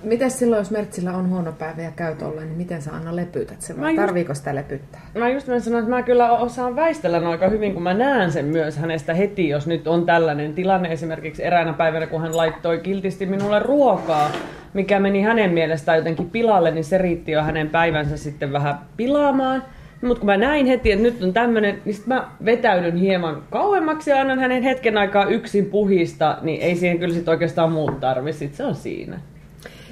Miten 0.03 0.31
silloin, 0.31 0.59
jos 0.59 0.71
Mertsillä 0.71 1.13
on 1.13 1.29
huono 1.29 1.51
päivä 1.51 1.81
ja 1.81 1.91
käy 1.95 2.15
tolleen, 2.15 2.47
niin 2.47 2.57
miten 2.57 2.81
sä 2.81 2.91
Anna 2.91 3.15
lepytät 3.15 3.61
sen 3.61 3.81
vai 3.81 3.95
tarviiko 3.95 4.33
sitä 4.33 4.55
lepyttää? 4.55 5.01
Mä 5.17 5.29
just 5.29 5.47
mä 5.47 5.59
sanoin, 5.59 5.83
että 5.83 5.95
mä 5.95 6.03
kyllä 6.03 6.31
osaan 6.31 6.75
väistellä 6.75 7.29
aika 7.29 7.49
hyvin, 7.49 7.73
kun 7.73 7.83
mä 7.83 7.93
näen 7.93 8.31
sen 8.31 8.45
myös 8.45 8.77
hänestä 8.77 9.13
heti, 9.13 9.49
jos 9.49 9.67
nyt 9.67 9.87
on 9.87 10.05
tällainen 10.05 10.53
tilanne. 10.53 10.91
Esimerkiksi 10.91 11.43
eräänä 11.43 11.73
päivänä, 11.73 12.07
kun 12.07 12.21
hän 12.21 12.37
laittoi 12.37 12.79
kiltisti 12.79 13.25
minulle 13.25 13.59
ruokaa, 13.59 14.31
mikä 14.73 14.99
meni 14.99 15.21
hänen 15.21 15.51
mielestään 15.51 15.97
jotenkin 15.97 16.29
pilalle, 16.29 16.71
niin 16.71 16.83
se 16.83 16.97
riitti 16.97 17.31
jo 17.31 17.41
hänen 17.41 17.69
päivänsä 17.69 18.17
sitten 18.17 18.53
vähän 18.53 18.79
pilaamaan. 18.97 19.63
Mutta 20.01 20.19
kun 20.19 20.25
mä 20.25 20.37
näin 20.37 20.65
heti, 20.65 20.91
että 20.91 21.03
nyt 21.03 21.23
on 21.23 21.33
tämmöinen, 21.33 21.81
niin 21.85 21.95
sit 21.95 22.07
mä 22.07 22.27
vetäydyn 22.45 22.95
hieman 22.95 23.43
kauemmaksi 23.49 24.09
ja 24.09 24.21
annan 24.21 24.39
hänen 24.39 24.63
hetken 24.63 24.97
aikaa 24.97 25.25
yksin 25.25 25.65
puhista, 25.65 26.37
niin 26.41 26.61
ei 26.61 26.75
siihen 26.75 26.99
kyllä 26.99 27.13
sit 27.13 27.27
oikeastaan 27.27 27.71
muut 27.71 27.99
tarvi, 27.99 28.33
sit 28.33 28.55
se 28.55 28.63
on 28.63 28.75
siinä. 28.75 29.19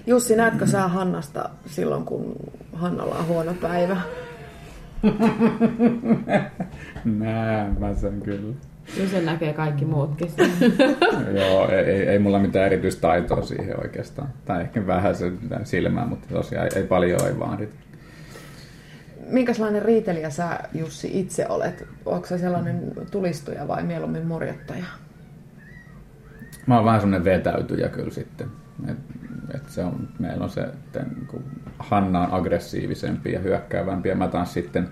Jussi, 0.07 0.35
näetkö 0.35 0.67
sä 0.67 0.87
Hannasta 0.87 1.49
silloin, 1.65 2.05
kun 2.05 2.35
Hannalla 2.73 3.15
on 3.15 3.27
huono 3.27 3.53
päivä? 3.53 3.97
Näen 7.05 7.79
mä 7.79 7.93
sen 7.93 8.21
kyllä. 8.21 8.55
Kyllä 8.95 9.09
sen 9.09 9.25
näkee 9.25 9.53
kaikki 9.53 9.85
muutkin. 9.85 10.31
Joo, 11.39 11.69
ei, 11.69 11.79
ei, 11.79 12.07
ei 12.07 12.19
mulla 12.19 12.39
mitään 12.39 12.65
erityistaitoa 12.65 13.41
siihen 13.41 13.79
oikeastaan. 13.81 14.29
Tai 14.45 14.61
ehkä 14.61 14.87
vähän 14.87 15.15
se 15.15 15.31
silmää, 15.63 16.05
mutta 16.05 16.27
tosiaan 16.33 16.65
ei, 16.65 16.81
ei 16.81 16.87
paljon 16.87 17.27
ei 17.27 17.39
vaadita. 17.39 17.75
Minkälainen 19.29 19.81
riitelijä 19.81 20.29
sä, 20.29 20.59
Jussi, 20.73 21.19
itse 21.19 21.47
olet? 21.49 21.87
Onko 22.05 22.27
sä 22.27 22.37
sellainen 22.37 22.91
tulistuja 23.11 23.67
vai 23.67 23.83
mieluummin 23.83 24.27
morjottaja? 24.27 24.85
Mä 26.65 26.75
oon 26.75 26.85
vähän 26.85 26.99
semmonen 26.99 27.25
vetäytyjä 27.25 27.89
kyllä 27.89 28.11
sitten. 28.11 28.47
Et, 28.89 28.97
et 29.53 29.69
se 29.69 29.83
on, 29.83 30.07
meillä 30.19 30.43
on 30.43 30.49
se, 30.49 30.61
että 30.61 30.99
niin 30.99 31.43
Hanna 31.79 32.19
on 32.19 32.33
aggressiivisempi 32.33 33.31
ja 33.31 33.39
hyökkäävämpi 33.39 34.09
ja 34.09 34.15
mä 34.15 34.27
taas 34.27 34.53
sitten 34.53 34.89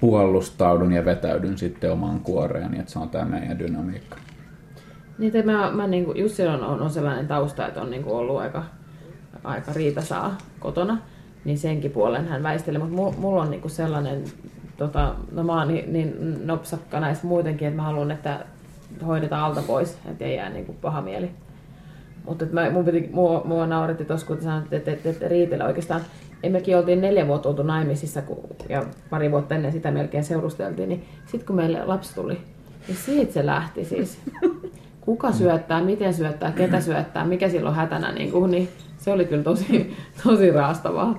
puolustaudun 0.00 0.92
ja 0.92 1.04
vetäydyn 1.04 1.58
sitten 1.58 1.92
omaan 1.92 2.20
kuoreen, 2.20 2.70
niin 2.70 2.80
että 2.80 2.92
se 2.92 2.98
on 2.98 3.10
tämä 3.10 3.24
meidän 3.24 3.58
dynamiikka. 3.58 4.16
Niin, 5.18 5.32
mä, 5.46 5.70
mä 5.70 5.86
niinku, 5.86 6.12
Jussi 6.12 6.46
on, 6.46 6.64
on, 6.64 6.80
on 6.80 6.90
sellainen 6.90 7.28
tausta, 7.28 7.66
että 7.66 7.80
on 7.80 7.90
niinku 7.90 8.16
ollut 8.16 8.38
aika, 8.38 8.64
aika 9.44 9.72
riitasaa 9.72 10.38
kotona, 10.60 10.98
niin 11.44 11.58
senkin 11.58 11.90
puolen 11.90 12.28
hän 12.28 12.42
väistelee, 12.42 12.80
mutta 12.80 13.18
mulla 13.18 13.42
on 13.42 13.50
niinku 13.50 13.68
sellainen, 13.68 14.24
tota, 14.76 15.14
no 15.32 15.42
mä 15.42 15.58
oon 15.58 15.68
niin, 15.68 15.92
niin 15.92 16.36
nopsakka 16.46 17.00
näissä 17.00 17.26
muutenkin, 17.26 17.68
että 17.68 17.76
mä 17.76 17.82
haluan, 17.82 18.10
että 18.10 18.44
hoidetaan 19.06 19.42
alta 19.42 19.62
pois, 19.62 19.98
että 20.10 20.24
ei 20.24 20.36
jää 20.36 20.50
niinku 20.50 20.72
paha 20.72 21.02
mieli. 21.02 21.30
Mutta 22.28 22.44
mä, 22.52 22.70
mun 22.70 22.84
piti, 22.84 23.08
mua, 23.12 23.42
mua 23.44 23.66
nauretti 23.66 24.04
tuossa, 24.04 24.26
kun 24.26 24.42
sanoit, 24.42 24.72
että, 24.72 24.92
että, 24.92 25.10
että 25.10 25.28
riitellä 25.28 25.64
oikeastaan. 25.64 26.00
Emmekin 26.42 26.76
oltiin 26.76 27.00
neljä 27.00 27.26
vuotta 27.26 27.48
oltu 27.48 27.62
naimisissa 27.62 28.22
kun, 28.22 28.44
ja 28.68 28.84
pari 29.10 29.30
vuotta 29.30 29.54
ennen 29.54 29.72
sitä 29.72 29.90
melkein 29.90 30.24
seurusteltiin, 30.24 30.88
niin 30.88 31.04
sitten 31.24 31.46
kun 31.46 31.56
meille 31.56 31.84
lapsi 31.84 32.14
tuli, 32.14 32.38
niin 32.88 32.96
siitä 32.96 33.32
se 33.32 33.46
lähti 33.46 33.84
siis. 33.84 34.18
Kuka 35.00 35.32
syöttää, 35.32 35.82
miten 35.82 36.14
syöttää, 36.14 36.52
ketä 36.52 36.80
syöttää, 36.80 37.24
mikä 37.24 37.48
silloin 37.48 37.74
hätänä, 37.74 38.12
niin, 38.12 38.32
kuin, 38.32 38.50
niin 38.50 38.68
se 38.98 39.10
oli 39.10 39.24
kyllä 39.24 39.42
tosi, 39.42 39.96
tosi 40.24 40.50
raastavaa. 40.50 41.18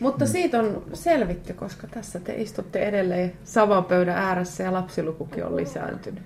Mutta 0.00 0.26
siitä 0.26 0.58
on 0.58 0.82
selvitty, 0.92 1.52
koska 1.52 1.86
tässä 1.86 2.20
te 2.20 2.34
istutte 2.34 2.78
edelleen 2.78 3.32
saman 3.44 3.84
pöydän 3.84 4.16
ääressä 4.16 4.64
ja 4.64 4.72
lapsilukukin 4.72 5.44
on 5.44 5.56
lisääntynyt. 5.56 6.22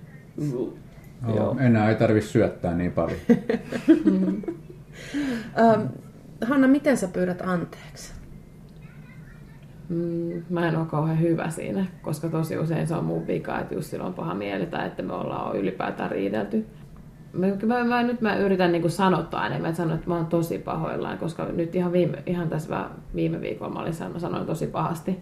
Joo. 1.34 1.56
Enää 1.60 1.88
ei 1.88 1.94
tarvi 1.94 2.20
syöttää 2.20 2.74
niin 2.74 2.92
paljon. 2.92 3.18
Ähm, 5.58 5.86
Hanna, 6.44 6.68
miten 6.68 6.96
sä 6.96 7.08
pyydät 7.08 7.42
anteeksi? 7.42 8.12
Mm, 9.88 10.42
mä 10.50 10.68
en 10.68 10.76
ole 10.76 10.86
kauhean 10.86 11.20
hyvä 11.20 11.50
siinä, 11.50 11.86
koska 12.02 12.28
tosi 12.28 12.58
usein 12.58 12.86
se 12.86 12.94
on 12.94 13.04
mun 13.04 13.26
vika, 13.26 13.60
että 13.60 13.74
just 13.74 13.90
silloin 13.90 14.08
on 14.08 14.14
paha 14.14 14.34
mieli 14.34 14.66
tai 14.66 14.86
että 14.86 15.02
me 15.02 15.12
ollaan 15.12 15.56
ylipäätään 15.56 16.10
riidelty. 16.10 16.66
Mä, 17.32 17.46
mä, 17.66 17.84
mä, 17.84 18.02
nyt 18.02 18.20
mä 18.20 18.36
yritän 18.36 18.72
niin 18.72 18.90
sanottaa 18.90 19.46
enemmän, 19.46 19.70
että 19.70 19.82
sanon, 19.82 19.94
että 19.94 20.08
mä 20.08 20.16
oon 20.16 20.26
tosi 20.26 20.58
pahoillaan, 20.58 21.18
koska 21.18 21.44
nyt 21.44 21.74
ihan, 21.74 21.92
viime, 21.92 22.22
ihan 22.26 22.48
tässä 22.48 22.70
vähän 22.70 22.90
viime 23.14 23.40
viikolla 23.40 23.72
mä, 23.72 23.80
olin, 23.80 23.94
mä 24.12 24.18
sanoin 24.18 24.46
tosi 24.46 24.66
pahasti. 24.66 25.20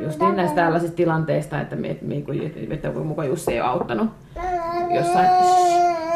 Just 0.00 0.20
niin 0.20 0.36
näistä 0.36 0.56
tällaisista 0.56 0.96
tilanteista, 0.96 1.60
että, 1.60 1.76
me, 1.76 1.98
me, 2.02 2.22
että 2.70 2.90
mukaan 2.90 3.28
Jussi 3.28 3.52
ei 3.52 3.60
ole 3.60 3.68
auttanut 3.68 4.10
jossain. 4.94 5.28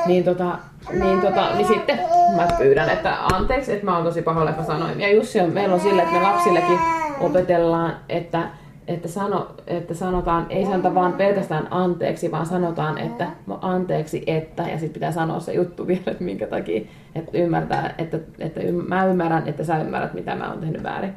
Niin, 0.07 0.25
tota, 0.25 0.59
niin, 0.93 1.21
tota, 1.21 1.55
niin 1.55 1.67
sitten 1.67 1.99
mä 2.37 2.49
pyydän, 2.59 2.91
että 2.91 3.17
anteeksi, 3.35 3.73
että 3.73 3.85
mä 3.85 3.97
oon 3.97 4.05
tosi 4.05 4.23
pahoilla, 4.23 4.51
että 4.51 4.63
mä 4.63 4.67
sanoin. 4.67 5.01
Ja 5.01 5.15
Jussi 5.15 5.41
on, 5.41 5.53
meillä 5.53 5.75
on 5.75 5.81
sille, 5.81 6.03
että 6.03 6.15
me 6.15 6.23
lapsillekin 6.23 6.79
opetellaan, 7.21 7.97
että, 8.09 8.49
että, 8.89 9.09
sano, 9.09 9.55
että 9.67 9.95
sanotaan, 9.95 10.47
ei 10.51 10.65
sanota 10.65 10.95
vaan 10.95 11.13
pelkästään 11.13 11.69
anteeksi, 11.71 12.31
vaan 12.31 12.47
sanotaan, 12.47 12.99
että 12.99 13.27
anteeksi, 13.61 14.25
että, 14.27 14.63
ja 14.63 14.79
sitten 14.79 14.93
pitää 14.93 15.13
sanoa 15.13 15.41
se 15.41 15.53
juttu 15.53 15.87
vielä, 15.87 16.03
että 16.07 16.25
minkä 16.25 16.47
takia, 16.47 16.81
että 17.15 17.39
ymmärtää, 17.39 17.95
että, 17.99 18.19
että 18.39 18.61
mä 18.89 19.05
ymmärrän, 19.05 19.49
että 19.49 19.65
sä 19.65 19.79
ymmärrät, 19.83 20.15
mitä 20.15 20.35
mä 20.35 20.51
oon 20.51 20.61
tehnyt 20.61 20.83
väärin. 20.83 21.13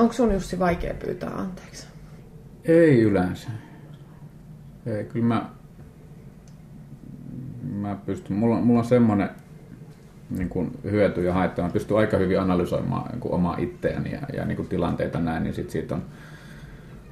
Onko 0.00 0.12
sun 0.12 0.32
Jussi 0.32 0.58
vaikea 0.58 0.94
pyytää 0.94 1.30
anteeksi? 1.30 1.86
Ei 2.64 3.00
yleensä. 3.02 3.50
Ei, 4.86 5.04
kyllä 5.04 5.26
mä, 5.26 5.46
mä 7.62 7.96
pystyn, 8.06 8.36
mulla, 8.36 8.56
mulla 8.56 8.80
on 8.80 8.86
semmoinen 8.86 9.30
niin 10.30 10.48
kuin 10.48 10.78
hyöty 10.84 11.24
ja 11.24 11.32
haitta, 11.32 11.62
mä 11.62 11.70
pystyn 11.70 11.96
aika 11.96 12.16
hyvin 12.16 12.40
analysoimaan 12.40 13.10
niin 13.10 13.20
kuin 13.20 13.34
omaa 13.34 13.56
itseäni 13.58 14.12
ja, 14.12 14.20
ja 14.32 14.44
niin 14.44 14.56
kuin 14.56 14.68
tilanteita 14.68 15.18
näin, 15.18 15.42
niin 15.42 15.54
sit 15.54 15.70
siitä 15.70 15.94
on, 15.94 16.02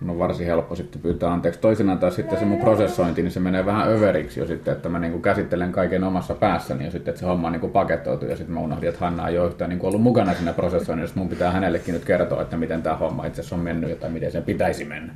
on 0.09 0.19
varsin 0.19 0.47
helppo 0.47 0.77
sitten 0.77 1.03
pyytää 1.03 1.33
anteeksi. 1.33 1.61
Toisinaan 1.61 1.99
taas 1.99 2.15
sitten 2.15 2.39
se 2.39 2.45
mun 2.45 2.61
prosessointi, 2.61 3.23
niin 3.23 3.33
se 3.33 3.41
menee 3.41 3.67
vähän 3.67 3.89
överiksi 3.89 4.41
jo 4.41 4.47
sitten, 4.47 4.73
että 4.73 4.89
mä 4.89 4.99
niin 4.99 5.13
kuin 5.13 5.23
käsittelen 5.23 5.73
kaiken 5.73 6.05
omassa 6.05 6.35
päässäni 6.35 6.85
ja 6.85 6.91
sitten, 6.91 7.13
että 7.13 7.21
se 7.21 7.27
homma 7.27 7.51
niin 7.51 7.61
kuin 7.61 7.73
paketoituu 7.73 8.29
ja 8.29 8.37
sitten 8.37 8.55
mä 8.55 8.61
unohdin, 8.61 8.89
että 8.89 9.01
Hanna 9.01 9.29
ei 9.29 9.39
ole 9.39 9.49
yhtään 9.49 9.69
niin 9.69 9.79
kuin 9.79 9.89
ollut 9.89 10.03
mukana 10.03 10.35
siinä 10.35 10.53
prosessoinnissa, 10.53 11.19
mun 11.19 11.29
pitää 11.29 11.51
hänellekin 11.51 11.95
nyt 11.95 12.05
kertoa, 12.05 12.43
että 12.43 12.57
miten 12.57 12.83
tämä 12.83 12.97
homma 12.97 13.27
itse 13.27 13.41
asiassa 13.41 13.57
on 13.57 13.63
mennyt 13.63 14.01
tai 14.01 14.11
miten 14.11 14.33
sen 14.33 14.43
pitäisi 14.43 14.85
mennä. 14.85 15.13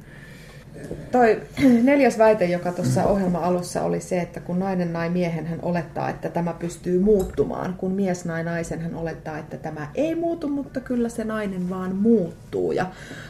Toi 1.12 1.42
neljäs 1.82 2.18
väite, 2.18 2.44
joka 2.44 2.72
tuossa 2.72 3.04
ohjelman 3.04 3.44
alussa 3.44 3.82
oli 3.82 4.00
se, 4.00 4.20
että 4.20 4.40
kun 4.40 4.58
nainen 4.58 4.92
nai 4.92 5.10
miehen, 5.10 5.46
hän 5.46 5.58
olettaa, 5.62 6.10
että 6.10 6.28
tämä 6.28 6.52
pystyy 6.52 6.98
muuttumaan. 6.98 7.74
Kun 7.74 7.92
mies 7.92 8.24
nai 8.24 8.44
naisen, 8.44 8.80
hän 8.80 8.94
olettaa, 8.94 9.38
että 9.38 9.56
tämä 9.56 9.88
ei 9.94 10.14
muutu, 10.14 10.48
mutta 10.48 10.80
kyllä 10.80 11.08
se 11.08 11.24
nainen 11.24 11.70
vaan 11.70 11.96
muuttuu. 11.96 12.72
Ja 12.72 12.86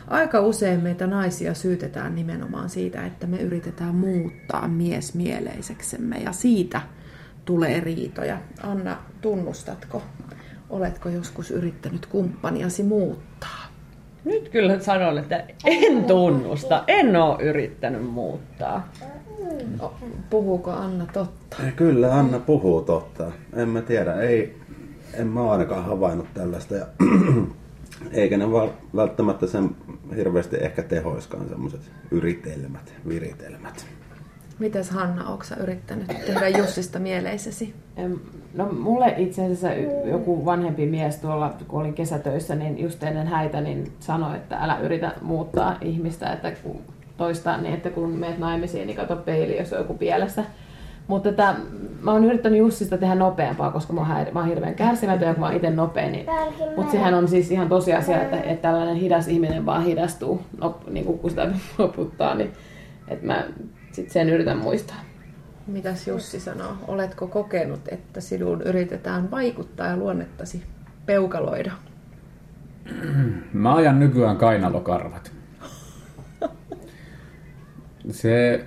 aika 0.09 0.41
usein 0.41 0.81
meitä 0.81 1.07
naisia 1.07 1.55
syytetään 1.55 2.15
nimenomaan 2.15 2.71
siitä, 2.71 3.07
että 3.07 3.27
me 3.27 3.37
yritetään 3.37 3.95
muuttaa 3.95 4.69
miesmieleiseksemme 4.69 6.17
ja 6.17 6.33
siitä 6.33 6.81
tulee 7.45 7.81
riitoja. 7.81 8.39
Anna, 8.63 8.97
tunnustatko? 9.21 10.03
Oletko 10.71 11.09
joskus 11.09 11.51
yrittänyt 11.51 12.07
kumppaniasi 12.07 12.83
muuttaa? 12.83 13.72
Nyt 14.25 14.49
kyllä 14.49 14.81
sanon, 14.81 15.19
että 15.19 15.45
en 15.65 16.05
tunnusta. 16.05 16.85
En 16.87 17.17
oo 17.17 17.39
yrittänyt 17.41 18.11
muuttaa. 18.11 18.89
Puhuuko 20.31 20.71
Anna 20.71 21.07
totta? 21.13 21.57
Ja 21.67 21.73
Kyllä 21.73 22.15
Anna 22.15 22.39
puhuu 22.39 22.83
totta. 22.83 23.33
En 23.57 23.69
mä 23.69 23.83
tiedä, 23.83 24.15
ei, 24.15 24.57
en 25.15 25.27
mä 25.27 25.51
ainakaan 25.51 25.85
havainnut 25.85 26.27
tällaista. 26.35 26.75
Ja, 26.75 26.87
eikä 28.13 28.37
ne 28.37 28.45
välttämättä 28.97 29.47
sen 29.47 29.71
hirveästi 30.17 30.57
ehkä 30.57 30.83
tehoiskaan 30.83 31.49
semmoiset 31.49 31.81
yritelmät, 32.11 32.95
viritelmät. 33.09 33.87
Mites 34.63 34.91
Hanna, 34.91 35.29
onko 35.29 35.45
sä 35.45 35.57
yrittänyt 35.57 36.07
tehdä 36.07 36.49
Jussista 36.49 36.99
mieleisesi? 36.99 37.75
No 38.55 38.67
mulle 38.67 39.15
itse 39.17 39.45
asiassa 39.45 39.69
joku 40.05 40.45
vanhempi 40.45 40.87
mies 40.87 41.17
tuolla, 41.17 41.55
kun 41.69 41.81
olin 41.81 41.95
kesätöissä, 41.95 42.55
niin 42.55 42.79
just 42.83 43.03
ennen 43.03 43.27
häitä, 43.27 43.61
niin 43.61 43.93
sanoi, 44.01 44.37
että 44.37 44.57
älä 44.57 44.79
yritä 44.79 45.13
muuttaa 45.23 45.77
ihmistä, 45.81 46.33
että 46.33 46.53
kun 46.63 46.79
toistaa 47.17 47.57
niin, 47.57 47.75
että 47.75 47.91
kun 47.91 48.11
meet 48.11 48.39
naimisiin, 48.39 48.87
niin 48.87 48.97
kato 48.97 49.17
peili, 49.17 49.59
jos 49.59 49.73
on 49.73 49.79
joku 49.79 49.95
pielessä. 49.95 50.45
Mutta 51.07 51.29
että, 51.29 51.55
mä 52.03 52.13
oon 52.13 52.25
yrittänyt 52.25 52.59
Jussista 52.59 52.99
tehdä 52.99 53.15
nopeampaa, 53.15 53.71
koska 53.71 53.93
mä 53.93 54.01
oon, 54.01 54.11
häir- 54.11 54.33
mä 54.33 54.41
oon 54.41 54.49
hirveän 54.49 54.75
kärsimätön 54.75 55.29
ja 55.29 55.35
kun 55.35 55.41
mä 55.41 55.47
oon 55.47 55.57
itse 55.57 55.71
nopea, 55.71 56.11
niin... 56.11 56.27
Mutta 56.77 56.93
sehän 56.93 57.15
on 57.15 57.29
siis 57.29 57.51
ihan 57.51 57.69
tosiasia, 57.69 58.23
että, 58.23 58.37
että 58.37 58.69
tällainen 58.69 58.97
hidas 58.97 59.29
ihminen 59.29 59.67
vaan 59.67 59.85
hidastuu, 59.85 60.43
no, 60.59 60.79
niin 60.91 61.05
kun 61.05 61.31
sitä 61.31 61.51
noputtaa, 61.79 62.35
niin 62.35 62.53
että 63.09 63.27
mä 63.27 63.45
sit 63.93 64.11
sen 64.11 64.29
yritän 64.29 64.59
muistaa. 64.59 64.97
Mitäs 65.67 66.09
Jussi 66.09 66.41
sanoo? 66.41 66.73
Oletko 66.89 67.27
kokenut, 67.27 67.81
että 67.89 68.21
sinun 68.21 68.63
yritetään 68.63 69.31
vaikuttaa 69.31 69.87
ja 69.87 69.97
luonnettasi 69.97 70.63
peukaloida? 71.07 71.73
Mä 73.53 73.75
ajan 73.75 74.01
nykyään 74.01 74.37
kainalokarvat. 74.37 75.33
Se 78.11 78.65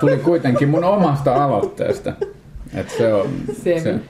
tuli 0.00 0.16
kuitenkin 0.16 0.68
mun 0.68 0.84
omasta 0.84 1.44
aloitteesta. 1.44 2.12
Et 2.74 2.90
se 2.90 3.14
on, 3.14 3.26
Semi. 3.62 3.80
Se, 3.80 4.00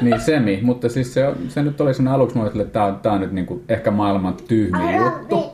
niin 0.00 0.20
semi, 0.20 0.60
mutta 0.62 0.88
siis 0.88 1.14
se, 1.14 1.26
on- 1.28 1.36
se 1.48 1.62
nyt 1.62 1.80
oli 1.80 1.94
sen 1.94 2.08
aluksi, 2.08 2.36
mä 2.36 2.42
ajattelin, 2.42 2.66
että 2.66 2.72
tää 2.78 2.84
on, 2.86 3.00
tää 3.00 3.12
on 3.12 3.20
nyt 3.20 3.32
niinku 3.32 3.62
ehkä 3.68 3.90
maailman 3.90 4.34
tyhmin 4.48 4.96
juttu. 4.96 5.52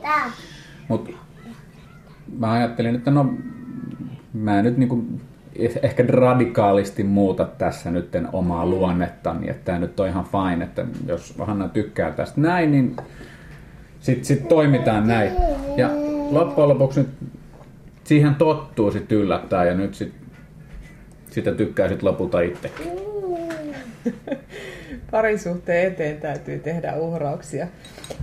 Mutta 0.87 1.09
mä 2.39 2.51
ajattelin, 2.51 2.95
että 2.95 3.11
no 3.11 3.33
mä 4.35 4.59
en 4.59 4.65
nyt 4.65 4.77
niinku 4.77 5.03
ehkä 5.81 6.03
radikaalisti 6.07 7.03
muuta 7.03 7.45
tässä 7.45 7.91
nyt 7.91 8.09
omaa 8.33 8.65
luonnettani, 8.65 9.49
että 9.49 9.65
tämä 9.65 9.79
nyt 9.79 9.99
on 9.99 10.07
ihan 10.07 10.25
fine, 10.25 10.65
että 10.65 10.85
jos 11.07 11.35
Hanna 11.39 11.67
tykkää 11.67 12.11
tästä 12.11 12.41
näin, 12.41 12.71
niin 12.71 12.95
sitten 13.99 14.25
sit 14.25 14.47
toimitaan 14.47 15.07
näin. 15.07 15.31
Ja 15.77 15.89
loppujen 16.31 16.69
lopuksi 16.69 16.99
nyt 16.99 17.09
siihen 18.03 18.35
tottuu 18.35 18.91
sitten 18.91 19.17
yllättää 19.17 19.65
ja 19.65 19.73
nyt 19.73 19.95
sit, 19.95 20.13
sitä 21.29 21.51
tykkää 21.51 21.87
sitten 21.87 22.09
lopulta 22.09 22.41
itsekin. 22.41 22.87
Parisuhteen 25.11 25.87
eteen 25.87 26.17
täytyy 26.17 26.59
tehdä 26.59 26.95
uhrauksia. 26.95 27.67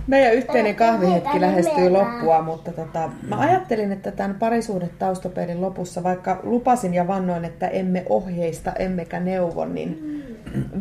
Meidän 0.07 0.33
yhteinen 0.33 0.75
kahvihetki 0.75 1.41
lähestyy 1.41 1.89
loppua, 1.89 2.41
mutta 2.41 2.71
tota, 2.71 3.09
mä 3.27 3.39
ajattelin, 3.39 3.91
että 3.91 4.11
tämän 4.11 4.35
parisuhdetaustapeilin 4.35 5.61
lopussa, 5.61 6.03
vaikka 6.03 6.39
lupasin 6.43 6.93
ja 6.93 7.07
vannoin, 7.07 7.45
että 7.45 7.67
emme 7.67 8.05
ohjeista 8.09 8.73
emmekä 8.73 9.19
neuvo, 9.19 9.65
niin 9.65 10.23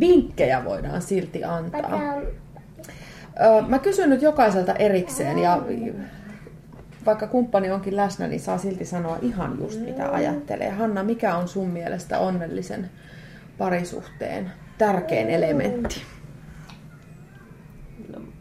vinkkejä 0.01 0.65
voidaan 0.65 1.03
silti 1.03 1.45
antaa. 1.45 2.01
Mä 3.69 3.79
kysyn 3.79 4.11
nyt 4.11 4.23
jokaiselta 4.23 4.75
erikseen 4.75 5.39
ja 5.39 5.63
vaikka 7.07 7.27
kumppani 7.27 7.71
onkin 7.71 7.97
läsnä, 7.97 8.29
niin 8.29 8.41
saa 8.41 8.59
silti 8.59 8.85
sanoa 8.85 9.19
ihan 9.23 9.57
just 9.61 9.81
mitä 9.81 10.13
ajattelee. 10.13 10.71
Hanna, 10.71 11.03
mikä 11.03 11.37
on 11.37 11.49
sun 11.49 11.71
mielestä 11.71 12.19
onnellisen 12.19 12.91
parisuhteen 13.59 14.53
tärkein 14.79 15.31
elementti? 15.31 16.03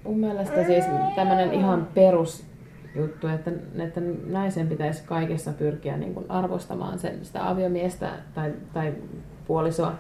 Mun 0.04 0.20
mielestä 0.20 0.64
siis 0.66 0.86
tämmöinen 1.16 1.54
ihan 1.54 1.88
perusjuttu, 1.94 3.28
että, 3.28 3.52
että 3.80 4.02
naisen 4.28 4.68
pitäisi 4.68 5.04
kaikessa 5.04 5.54
pyrkiä 5.54 5.98
niin 5.98 6.14
kuin 6.14 6.32
arvostamaan 6.32 7.00
sen, 7.00 7.26
sitä 7.26 7.50
aviomiestä 7.50 8.10
tai, 8.34 8.54
tai 8.74 8.94
puolisoa 9.48 9.94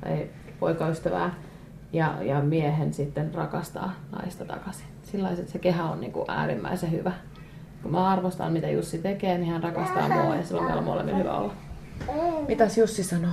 tai 0.00 0.26
poikaystävää 0.60 1.34
ja, 1.92 2.14
ja 2.22 2.40
miehen 2.40 2.94
sitten 2.94 3.34
rakastaa 3.34 3.92
naista 4.12 4.44
takaisin. 4.44 4.86
Sillä 5.02 5.30
se 5.46 5.58
kehä 5.58 5.84
on 5.84 6.00
niin 6.00 6.12
kuin 6.12 6.24
äärimmäisen 6.28 6.92
hyvä. 6.92 7.12
Kun 7.82 7.92
mä 7.92 8.08
arvostan, 8.08 8.52
mitä 8.52 8.70
Jussi 8.70 8.98
tekee, 8.98 9.38
niin 9.38 9.52
hän 9.52 9.62
rakastaa 9.62 10.08
mua 10.08 10.36
ja 10.36 10.42
silloin 10.42 10.66
meillä 10.66 10.80
on 10.80 10.84
molemmilla 10.84 11.18
hyvä 11.18 11.38
olla. 11.38 11.54
Mitäs 12.48 12.78
Jussi 12.78 13.04
sanoo? 13.04 13.32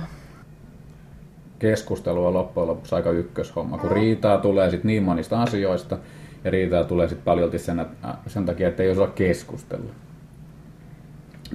Keskustelu 1.58 2.26
on 2.26 2.34
loppujen 2.34 2.68
lopuksi 2.68 2.94
aika 2.94 3.10
ykköshomma, 3.10 3.78
kun 3.78 3.90
riitaa 3.90 4.38
tulee 4.38 4.70
sit 4.70 4.84
niin 4.84 5.02
monista 5.02 5.42
asioista 5.42 5.98
ja 6.44 6.50
riitaa 6.50 6.84
tulee 6.84 7.08
sit 7.08 7.24
paljolti 7.24 7.58
sen, 7.58 7.80
äh, 7.80 7.86
sen 8.26 8.46
takia, 8.46 8.68
että 8.68 8.82
ei 8.82 8.90
osaa 8.90 9.06
keskustella. 9.06 9.90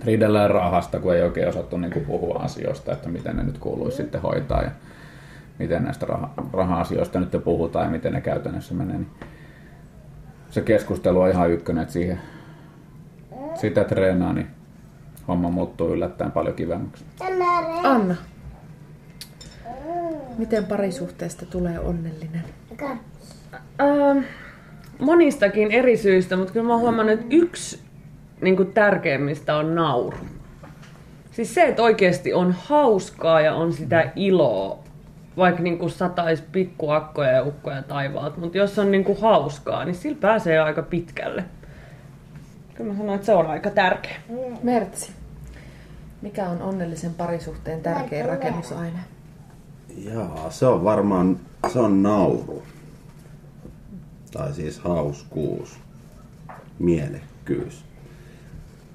Riidellään 0.06 0.50
rahasta, 0.50 1.00
kun 1.00 1.16
ei 1.16 1.22
oikein 1.22 1.50
osattu 1.50 1.78
niin 1.78 1.94
kuin 1.94 2.06
puhua 2.06 2.36
asioista, 2.36 2.92
että 2.92 3.10
miten 3.10 3.36
ne 3.36 3.44
nyt 3.44 3.58
kuuluisi 3.58 3.98
sitten 3.98 4.22
hoitaa 4.22 4.62
ja 4.62 4.72
miten 5.60 5.84
näistä 5.84 6.06
raha- 6.06 6.34
raha-asioista 6.54 7.20
nyt 7.20 7.44
puhutaan 7.44 7.86
ja 7.86 7.92
miten 7.92 8.14
ne 8.14 8.22
käytännössä 8.22 8.74
menee. 8.74 8.98
Niin 8.98 9.10
se 10.50 10.62
keskustelu 10.62 11.22
on 11.22 11.30
ihan 11.30 11.52
ykkönen, 11.52 11.82
että 11.82 11.94
siihen 11.94 12.22
sitä 13.56 13.84
treenaa, 13.84 14.34
niin 14.34 14.48
homma 15.28 15.50
muuttuu 15.50 15.90
yllättäen 15.90 16.32
paljon 16.32 16.56
kivemmäksi. 16.56 17.06
Anna. 17.84 18.16
Miten 20.38 20.66
parisuhteesta 20.66 21.46
tulee 21.46 21.80
onnellinen? 21.80 22.44
Ähm, 23.82 24.24
monistakin 25.00 25.72
eri 25.72 25.98
syistä, 25.98 26.38
mutta 26.38 26.54
kyllä 26.54 26.68
mä 26.68 26.78
huomannut, 26.78 27.14
että 27.14 27.26
yksi 27.30 27.80
niin 28.42 28.56
kuin 28.56 28.74
tärkeimmistä 28.74 29.56
on 29.56 29.76
nauru. 29.76 30.18
Siis 31.32 31.54
se, 31.54 31.64
että 31.64 31.84
oikeasti 31.84 32.34
on 32.34 32.56
hauskaa 32.60 33.42
ja 33.42 33.56
on 33.56 33.74
sitä 33.74 34.12
iloa, 34.16 34.80
vaikka 35.38 35.64
niin 35.64 35.78
kuin 35.78 35.92
sataisi 35.92 36.44
pikkuakkoja 36.52 37.32
ja 37.32 37.44
ukkoja 37.44 37.84
taivaalta, 37.84 38.40
mutta 38.40 38.58
jos 38.58 38.80
on 38.80 38.92
niin 38.92 39.04
kuin 39.04 39.22
hauskaa, 39.22 39.86
niin 39.86 39.96
sillä 39.96 40.18
pääsee 40.22 40.60
aika 40.60 40.82
pitkälle. 40.82 41.44
Kyllä 42.74 42.92
mä 42.92 42.98
sanoin, 42.98 43.16
että 43.16 43.26
se 43.26 43.34
on 43.34 43.48
aika 43.48 43.70
tärkeä. 43.70 44.16
Mertsi. 44.64 45.12
Mikä 46.22 46.50
on 46.50 46.62
onnellisen 46.62 47.14
parisuhteen 47.14 47.82
tärkein 47.82 48.26
rakennusaine? 48.26 49.00
Jaa, 49.98 50.52
se 50.52 50.66
on 50.66 50.84
varmaan, 50.84 51.40
se 51.74 51.80
on 51.80 52.04
nauru. 52.04 52.64
Tai 54.32 54.54
siis 54.54 54.80
hauskuus, 54.80 55.70
mielekkyys. 56.80 57.84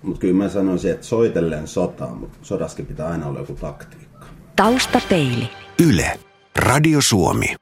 Mutta 0.03 0.21
kyllä 0.21 0.35
mä 0.45 0.49
sanoisin, 0.49 0.91
että 0.91 1.07
soitellen 1.07 1.67
sotaa, 1.69 2.15
mutta 2.15 2.39
sodaskin 2.43 2.87
pitää 2.87 3.09
aina 3.09 3.27
olla 3.27 3.39
joku 3.39 3.55
taktiikka. 3.55 4.27
Taustapeili. 4.57 5.49
Yle. 5.89 6.21
Radio 6.57 7.01
Suomi. 7.01 7.57